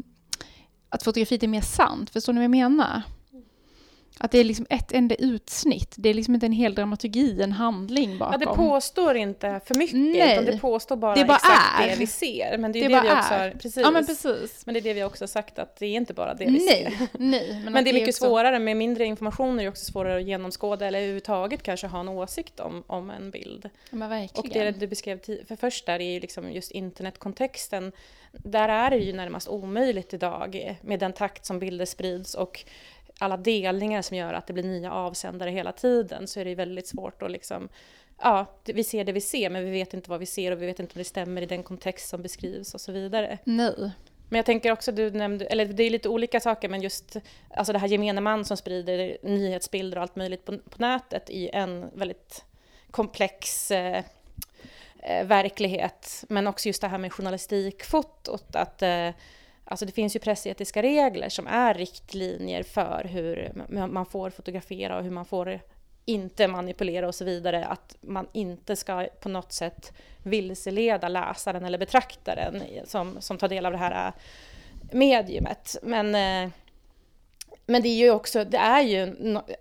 [0.89, 2.11] att fotografiet är mer sant.
[2.11, 3.03] Förstår ni vad jag menar?
[4.25, 5.95] Att det är liksom ett enda utsnitt.
[5.99, 8.41] Det är liksom inte en hel dramaturgi, en handling bakom.
[8.41, 10.33] Ja, det påstår inte för mycket Nej.
[10.33, 11.89] utan det påstår bara, Det bara exakt är.
[11.89, 12.59] det vi ser.
[12.59, 13.77] Men det är Det det, vi också har, precis.
[13.77, 14.67] Ja, men precis.
[14.67, 16.61] Men det är det vi också har sagt att det är inte bara det vi
[16.61, 16.91] ser.
[16.91, 17.61] Nej, nej.
[17.65, 20.27] Men, att det är mycket också- svårare, med mindre information är det också svårare att
[20.27, 23.71] genomskåda eller överhuvudtaget kanske ha en åsikt om, om en bild.
[23.91, 24.49] Ja, men verkligen.
[24.69, 27.93] Och det du beskrev för först där är ju liksom just internetkontexten.
[28.33, 32.65] Där är det ju närmast omöjligt idag med den takt som bilder sprids och
[33.23, 36.57] alla delningar som gör att det blir nya avsändare hela tiden så är det ju
[36.57, 37.69] väldigt svårt att liksom
[38.19, 40.67] Ja, vi ser det vi ser men vi vet inte vad vi ser och vi
[40.67, 43.39] vet inte om det stämmer i den kontext som beskrivs och så vidare.
[43.45, 43.91] Nej.
[44.29, 47.17] Men jag tänker också, du nämnde, eller det är lite olika saker, men just
[47.51, 51.51] alltså det här gemene man som sprider nyhetsbilder och allt möjligt på, på nätet i
[51.53, 52.45] en väldigt
[52.91, 54.05] komplex eh,
[55.03, 56.25] eh, verklighet.
[56.29, 59.09] Men också just det här med journalistikfotot, att eh,
[59.65, 65.05] alltså det finns ju pressetiska regler som är riktlinjer för hur man- får fotografera och
[65.05, 65.61] hur man får
[66.05, 69.93] inte manipulera och så vidare, att man inte ska på något sätt
[70.23, 74.13] vilseleda läsaren eller betraktaren som, som tar del av det här äh,
[74.93, 75.77] mediumet.
[75.83, 76.51] Men, äh,
[77.67, 79.17] men det är ju också, det är ju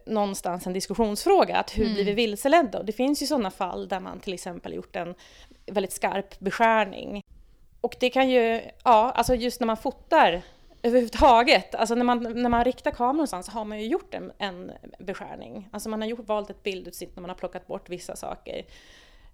[0.05, 1.93] någonstans en diskussionsfråga, att hur mm.
[1.93, 2.79] blir vi vilseledda?
[2.79, 5.15] Och det finns ju sådana fall där man till exempel gjort en
[5.65, 7.21] väldigt skarp beskärning.
[7.81, 10.41] Och det kan ju, ja, alltså just när man fotar
[10.83, 11.75] överhuvudtaget.
[11.75, 14.71] Alltså när man, när man riktar kameran någonstans så har man ju gjort en, en
[14.99, 15.69] beskärning.
[15.71, 18.65] Alltså man har gjort, valt ett bildutsnitt när man har plockat bort vissa saker.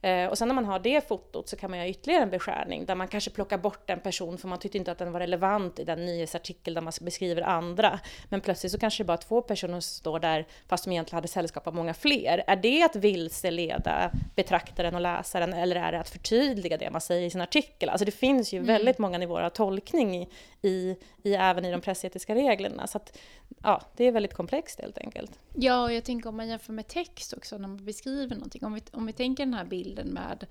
[0.02, 2.86] Eh, och sen när man har det fotot så kan man göra ytterligare en beskärning
[2.86, 5.80] där man kanske plockar bort en person för man tyckte inte att den var relevant
[5.80, 8.00] i den nyhetsartikel där man beskriver andra.
[8.30, 11.68] Men plötsligt så kanske det bara två personer står där fast de egentligen hade sällskap
[11.68, 12.43] av många fler.
[12.48, 17.28] Är det att vilseleda betraktaren och läsaren eller är det att förtydliga det man säger
[17.28, 17.89] i sin artikel?
[17.89, 18.68] Alltså det finns ju mm.
[18.68, 20.30] väldigt många nivåer av tolkning i,
[20.62, 22.88] i, i, även i de pressetiska reglerna.
[22.88, 23.18] Så att,
[23.64, 25.32] ja, det är väldigt komplext helt enkelt.
[25.54, 28.66] Ja, och jag tänker om man jämför med text också när man beskriver någonting.
[28.66, 30.45] Om vi, om vi tänker den här bilden med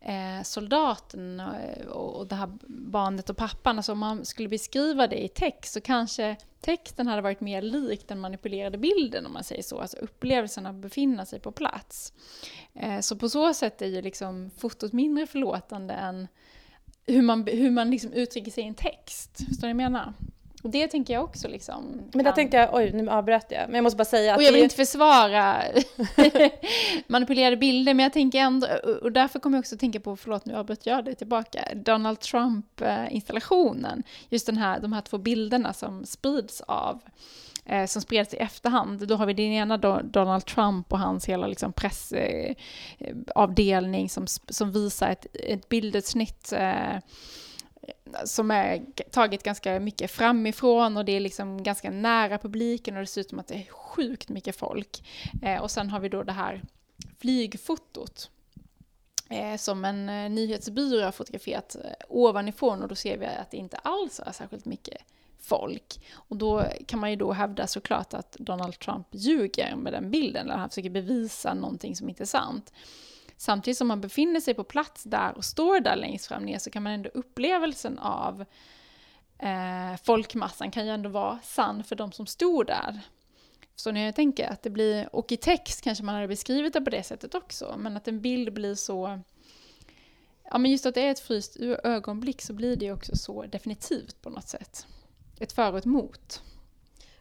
[0.00, 3.76] eh, soldaten eh, och, och det här barnet och pappan.
[3.76, 8.08] Alltså om man skulle beskriva det i text så kanske texten hade varit mer lik
[8.08, 9.80] den manipulerade bilden om man säger så.
[9.80, 12.12] Alltså upplevelsen av att befinna sig på plats.
[12.74, 16.28] Eh, så på så sätt är ju liksom fotot mindre förlåtande än
[17.06, 19.36] hur man, hur man liksom uttrycker sig i en text.
[19.48, 20.14] Förstår ni vad jag menar?
[20.62, 22.02] Och det tänker jag också liksom.
[22.12, 24.38] Men där tänkte jag, oj nu avbröt jag, men jag måste bara säga att...
[24.38, 25.62] Och jag vill inte försvara
[27.06, 28.66] manipulerade bilder, men jag tänker ändå,
[29.02, 34.02] och därför kommer jag också tänka på, förlåt nu avbröt jag dig tillbaka, Donald Trump-installationen.
[34.28, 37.00] Just den här, de här två bilderna som sprids av
[37.64, 39.08] eh, som spreds i efterhand.
[39.08, 44.72] Då har vi den ena Donald Trump och hans hela liksom, pressavdelning eh, som, som
[44.72, 46.96] visar ett, ett bildutsnitt eh,
[48.24, 53.06] som är taget ganska mycket framifrån och det är liksom ganska nära publiken och det
[53.06, 55.08] ser ut som att det är sjukt mycket folk.
[55.42, 56.62] Eh, och sen har vi då det här
[57.18, 58.30] flygfotot
[59.30, 63.56] eh, som en eh, nyhetsbyrå har fotograferat eh, ovanifrån och då ser vi att det
[63.56, 65.02] inte alls är särskilt mycket
[65.40, 66.00] folk.
[66.14, 70.46] Och då kan man ju då hävda såklart att Donald Trump ljuger med den bilden,
[70.46, 72.72] eller han försöker bevisa någonting som inte är sant.
[73.40, 76.70] Samtidigt som man befinner sig på plats där och står där längst fram ner så
[76.70, 78.44] kan man ändå upplevelsen av
[79.38, 83.00] eh, folkmassan kan ju ändå vara sann för de som stod där.
[83.76, 86.80] Så när jag tänker att det blir, och i text kanske man hade beskrivit det
[86.80, 89.20] på det sättet också, men att en bild blir så
[90.44, 94.22] Ja men just att det är ett fryst ögonblick så blir det också så definitivt
[94.22, 94.86] på något sätt.
[95.38, 96.42] Ett för och ett mot.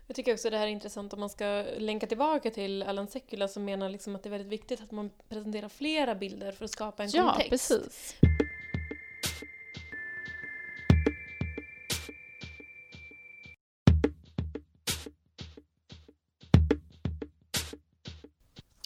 [0.09, 3.47] Jag tycker också det här är intressant om man ska länka tillbaka till Allan Sekula
[3.47, 6.71] som menar liksom att det är väldigt viktigt att man presenterar flera bilder för att
[6.71, 7.69] skapa en ja, kontext.
[7.71, 8.15] Ja, precis.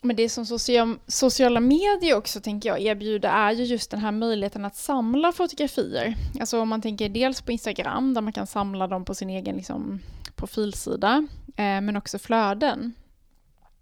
[0.02, 4.12] Men det som social, sociala medier också tänker jag erbjuder är ju just den här
[4.12, 6.16] möjligheten att samla fotografier.
[6.40, 9.56] Alltså om man tänker dels på Instagram där man kan samla dem på sin egen
[9.56, 10.00] liksom,
[10.44, 12.94] profilsida, eh, men också flöden.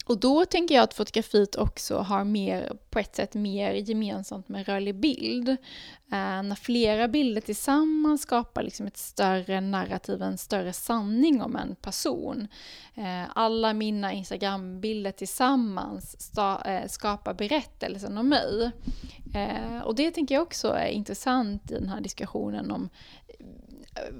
[0.05, 4.68] Och då tänker jag att fotografiet också har mer, på ett sätt mer gemensamt med
[4.68, 5.49] rörlig bild.
[5.49, 11.76] Eh, när flera bilder tillsammans skapar liksom ett större narrativ, en större sanning om en
[11.76, 12.47] person.
[12.95, 18.72] Eh, alla mina Instagram-bilder tillsammans sta, eh, skapar berättelsen om mig.
[19.34, 22.89] Eh, och det tänker jag också är intressant i den här diskussionen om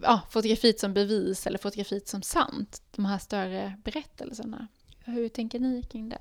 [0.04, 2.82] ja, fotografiet som bevis eller fotografiet som sant.
[2.92, 4.68] De här större berättelserna.
[5.06, 6.20] Hur tänker ni kring det?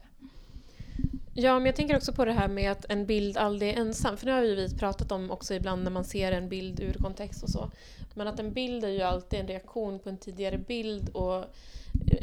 [1.34, 4.16] Ja, men jag tänker också på det här med att en bild aldrig är ensam.
[4.16, 6.92] För det har ju vi pratat om också ibland när man ser en bild ur
[6.92, 7.70] kontext och så.
[8.14, 11.44] Men att en bild är ju alltid en reaktion på en tidigare bild och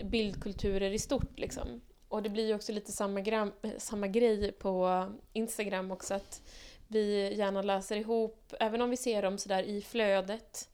[0.04, 1.40] bildkulturer i stort.
[1.40, 1.82] Liksom.
[2.08, 6.14] Och det blir ju också lite samma, gram, samma grej på Instagram också.
[6.14, 6.42] Att
[6.88, 10.70] vi gärna läser ihop, även om vi ser dem sådär i flödet,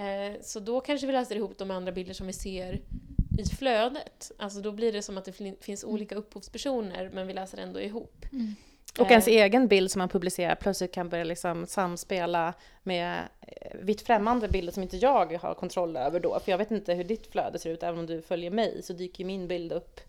[0.00, 2.80] Eh, så då kanske vi läser ihop de andra bilder som vi ser
[3.38, 4.32] i flödet.
[4.38, 5.94] Alltså då blir det som att det finns mm.
[5.94, 8.26] olika upphovspersoner men vi läser ändå ihop.
[8.32, 8.54] Mm.
[8.98, 9.34] Och ens eh.
[9.34, 14.72] egen bild som man publicerar plötsligt kan börja liksom samspela med eh, vitt främmande bilder
[14.72, 16.40] som inte jag har kontroll över då.
[16.40, 18.92] För jag vet inte hur ditt flöde ser ut, även om du följer mig så
[18.92, 20.00] dyker min bild upp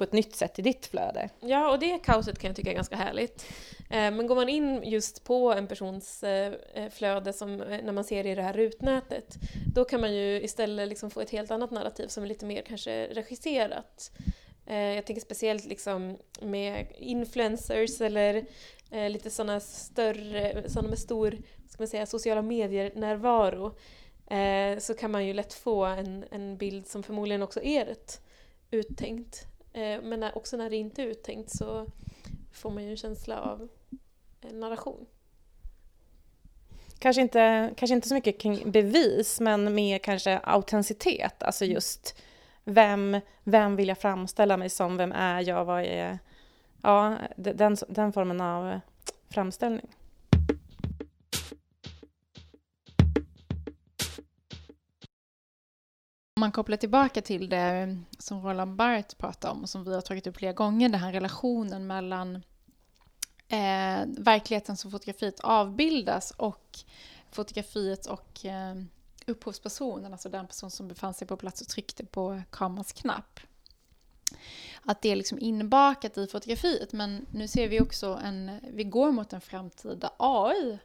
[0.00, 1.28] på ett nytt sätt i ditt flöde.
[1.40, 3.46] Ja, och det kaoset kan jag tycka är ganska härligt.
[3.78, 8.04] Eh, men går man in just på en persons eh, eh, flöde som när man
[8.04, 9.34] ser i det här rutnätet,
[9.74, 12.62] då kan man ju istället liksom få ett helt annat narrativ som är lite mer
[12.62, 14.10] kanske regisserat.
[14.66, 18.44] Jag tänker speciellt liksom med influencers eller
[19.08, 21.30] lite sådana större, sådana med stor
[21.68, 23.74] ska man säga, sociala medier-närvaro
[24.78, 28.20] så kan man ju lätt få en, en bild som förmodligen också är rätt
[28.70, 31.86] uttänkt men när, också när det inte är uttänkt så
[32.52, 33.68] får man ju en känsla av
[34.40, 35.06] eh, narration.
[36.98, 41.42] Kanske inte, kanske inte så mycket kring bevis, men mer kanske autenticitet.
[41.42, 42.22] Alltså just
[42.64, 44.96] vem, vem vill jag framställa mig som?
[44.96, 45.64] Vem är jag?
[45.64, 46.18] Vad är...
[46.82, 48.80] Ja, den, den formen av
[49.30, 49.86] framställning.
[56.40, 60.00] Om man kopplar tillbaka till det som Roland Barthes pratar om och som vi har
[60.00, 62.34] tagit upp flera gånger, den här relationen mellan
[63.48, 66.78] eh, verkligheten som fotografiet avbildas och
[67.30, 68.74] fotografiet och eh,
[69.26, 73.40] upphovspersonen, alltså den person som befann sig på plats och tryckte på kamerans knapp.
[74.84, 79.12] Att det är liksom inbakat i fotografiet, men nu ser vi också en, vi går
[79.12, 80.78] mot en framtid där AI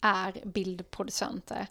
[0.00, 1.66] är bildproducenter.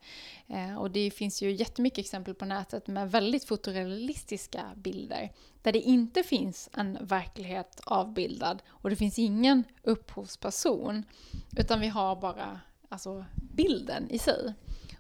[0.48, 5.80] Eh, och det finns ju jättemycket exempel på nätet med väldigt fotorealistiska bilder där det
[5.80, 11.04] inte finns en verklighet avbildad och det finns ingen upphovsperson
[11.58, 12.60] utan vi har bara
[12.90, 14.54] alltså, bilden i sig.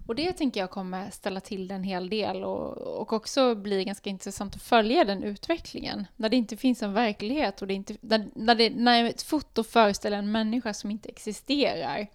[0.07, 4.09] Och det tänker jag kommer ställa till en hel del och, och också bli ganska
[4.09, 6.07] intressant att följa den utvecklingen.
[6.15, 9.63] När det inte finns en verklighet och det inte, när, när, det, när ett foto
[9.63, 12.07] föreställer en människa som inte existerar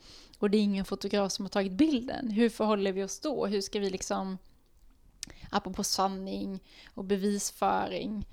[0.43, 2.31] och det är ingen fotograf som har tagit bilden.
[2.31, 3.47] Hur förhåller vi oss då?
[3.47, 4.39] Hur ska vi liksom,
[5.51, 6.61] apropå sanning
[6.95, 8.27] och bevisföring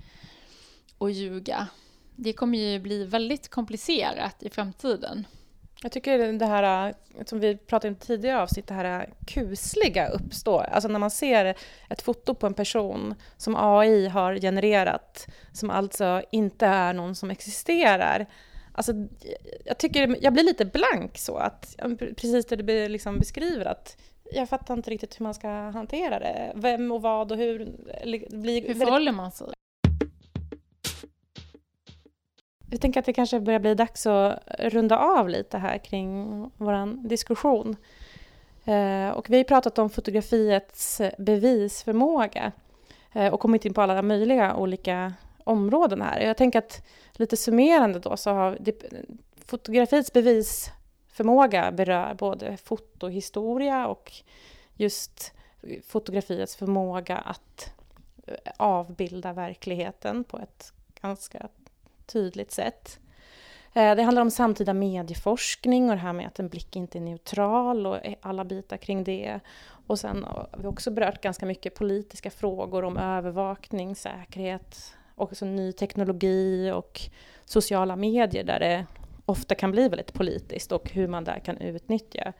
[0.98, 1.68] och ljuga.
[2.16, 5.26] Det kommer ju bli väldigt komplicerat i framtiden.
[5.82, 6.94] Jag tycker det här,
[7.26, 10.62] som vi pratade om tidigare avsnitt, det här kusliga uppstår.
[10.62, 11.54] Alltså när man ser
[11.88, 17.30] ett foto på en person som AI har genererat, som alltså inte är någon som
[17.30, 18.26] existerar.
[18.72, 18.92] Alltså,
[19.64, 23.96] jag tycker, jag blir lite blank så, att, precis det du liksom beskriver, att
[24.32, 26.52] jag fattar inte riktigt hur man ska hantera det.
[26.54, 27.58] Vem och vad och hur.
[28.30, 29.48] Blir hur förhåller man sig?
[32.70, 37.08] Jag tänker att det kanske börjar bli dags att runda av lite här kring vår
[37.08, 37.76] diskussion.
[38.64, 42.52] Eh, och vi har pratat om fotografiets bevisförmåga
[43.12, 45.12] eh, och kommit in på alla möjliga olika
[45.44, 46.20] områden här.
[46.20, 46.86] Jag tänker att
[47.20, 48.82] lite summerande då så har det,
[49.46, 54.12] fotografiets bevisförmåga berör både fotohistoria och
[54.74, 55.32] just
[55.86, 57.72] fotografiets förmåga att
[58.56, 61.48] avbilda verkligheten på ett ganska
[62.06, 62.98] tydligt sätt.
[63.72, 67.00] Eh, det handlar om samtida medieforskning och det här med att en blick inte är
[67.00, 69.40] neutral och e- alla bitar kring det.
[69.86, 75.72] Och sen har vi också berört ganska mycket politiska frågor om övervakning, säkerhet, också ny
[75.72, 77.00] teknologi och
[77.44, 78.86] sociala medier där det
[79.26, 82.32] ofta kan bli väldigt politiskt och hur man där kan utnyttja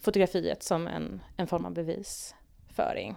[0.00, 3.16] fotografiet som en, en form av bevisföring.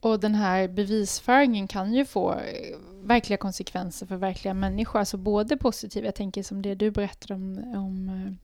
[0.00, 5.56] Och den här bevisföringen kan ju få eh, verkliga konsekvenser för verkliga människor, alltså både
[5.56, 8.43] positiva, jag tänker som det du berättade om, om eh,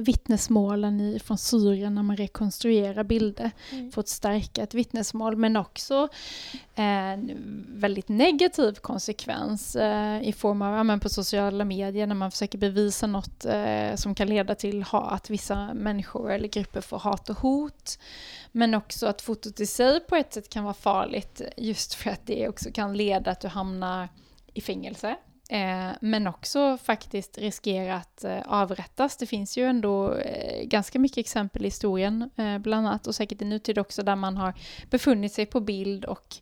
[0.00, 3.92] vittnesmålen i, från Syrien när man rekonstruerar bilder mm.
[3.92, 6.08] för att stärka ett vittnesmål men också
[6.74, 7.30] en
[7.68, 12.58] väldigt negativ konsekvens eh, i form av, ja, men på sociala medier när man försöker
[12.58, 17.30] bevisa något eh, som kan leda till ha, att vissa människor eller grupper får hat
[17.30, 17.98] och hot.
[18.52, 22.26] Men också att fotot i sig på ett sätt kan vara farligt just för att
[22.26, 24.08] det också kan leda att du hamnar
[24.54, 29.16] i fängelse Eh, Eh, men också faktiskt riskera att eh, avrättas.
[29.16, 32.30] Det finns ju ändå eh, ganska mycket exempel i historien,
[32.60, 34.54] bland annat, och säkert i nutid också, där man har
[34.90, 36.36] befunnit sig på bild och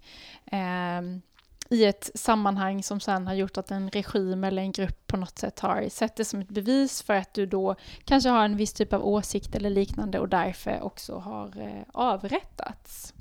[0.46, 1.22] ehm,
[1.70, 5.38] i ett sammanhang som sen har gjort att en regim eller en grupp på något
[5.38, 7.74] sätt har sett det som ett bevis för att du då
[8.04, 13.14] kanske har en viss typ av åsikt eller liknande och därför också har avrättats.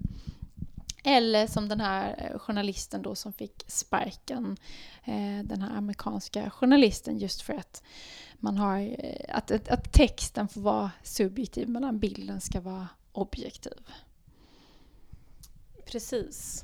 [1.04, 4.58] Eller som den här eh, journalisten då som fick sparken,
[5.04, 7.84] eh, den här amerikanska journalisten just för att
[8.36, 13.82] man har, eh, att, att, att texten får vara subjektiv medan bilden ska vara objektiv.
[15.86, 16.64] Precis.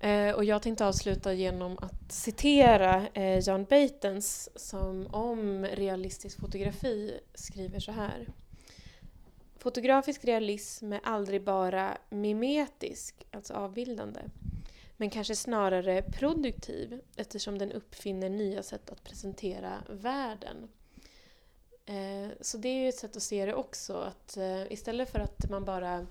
[0.00, 7.20] Eh, och jag tänkte avsluta genom att citera eh, John Batens som om realistisk fotografi
[7.34, 8.28] skriver så här.
[9.58, 14.20] Fotografisk realism är aldrig bara mimetisk, alltså avbildande,
[14.96, 20.68] men kanske snarare produktiv eftersom den uppfinner nya sätt att presentera världen.
[21.86, 25.18] Eh, så det är ju ett sätt att se det också, att eh, istället för
[25.18, 26.06] att man bara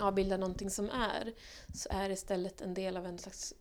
[0.00, 1.32] avbildar någonting som är,
[1.74, 3.54] så är det istället en del av en slags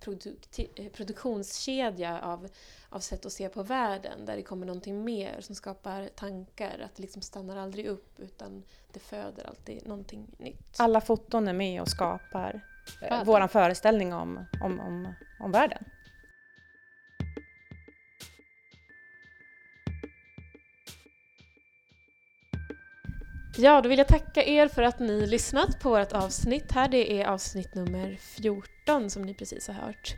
[0.75, 2.47] eh, produktionskedja av,
[2.89, 6.95] av sätt att se på världen, där det kommer någonting mer som skapar tankar, att
[6.95, 8.63] det liksom stannar aldrig upp utan
[8.93, 10.79] det föder alltid någonting nytt.
[10.79, 12.61] Alla foton är med och skapar
[13.01, 15.85] eh, vår föreställning om, om, om, om världen.
[23.57, 26.87] Ja, då vill jag tacka er för att ni lyssnat på vårt avsnitt här.
[26.87, 30.15] Det är avsnitt nummer 14 som ni precis har hört.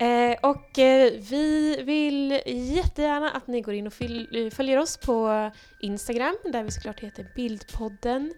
[0.00, 5.50] Eh, och eh, vi vill jättegärna att ni går in och eh, följer oss på
[5.80, 8.34] Instagram där vi såklart heter Bildpodden.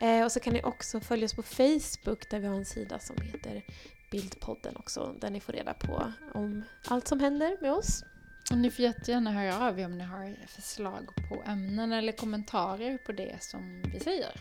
[0.00, 2.98] Eh, och så kan ni också följa oss på Facebook där vi har en sida
[2.98, 3.64] som heter
[4.10, 8.04] Bildpodden också där ni får reda på om allt som händer med oss.
[8.50, 12.98] Och ni får jättegärna höra av er om ni har förslag på ämnen eller kommentarer
[12.98, 14.32] på det som vi säger.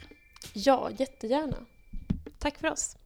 [0.54, 1.58] Ja, jättegärna.
[2.40, 2.98] Tack för oss.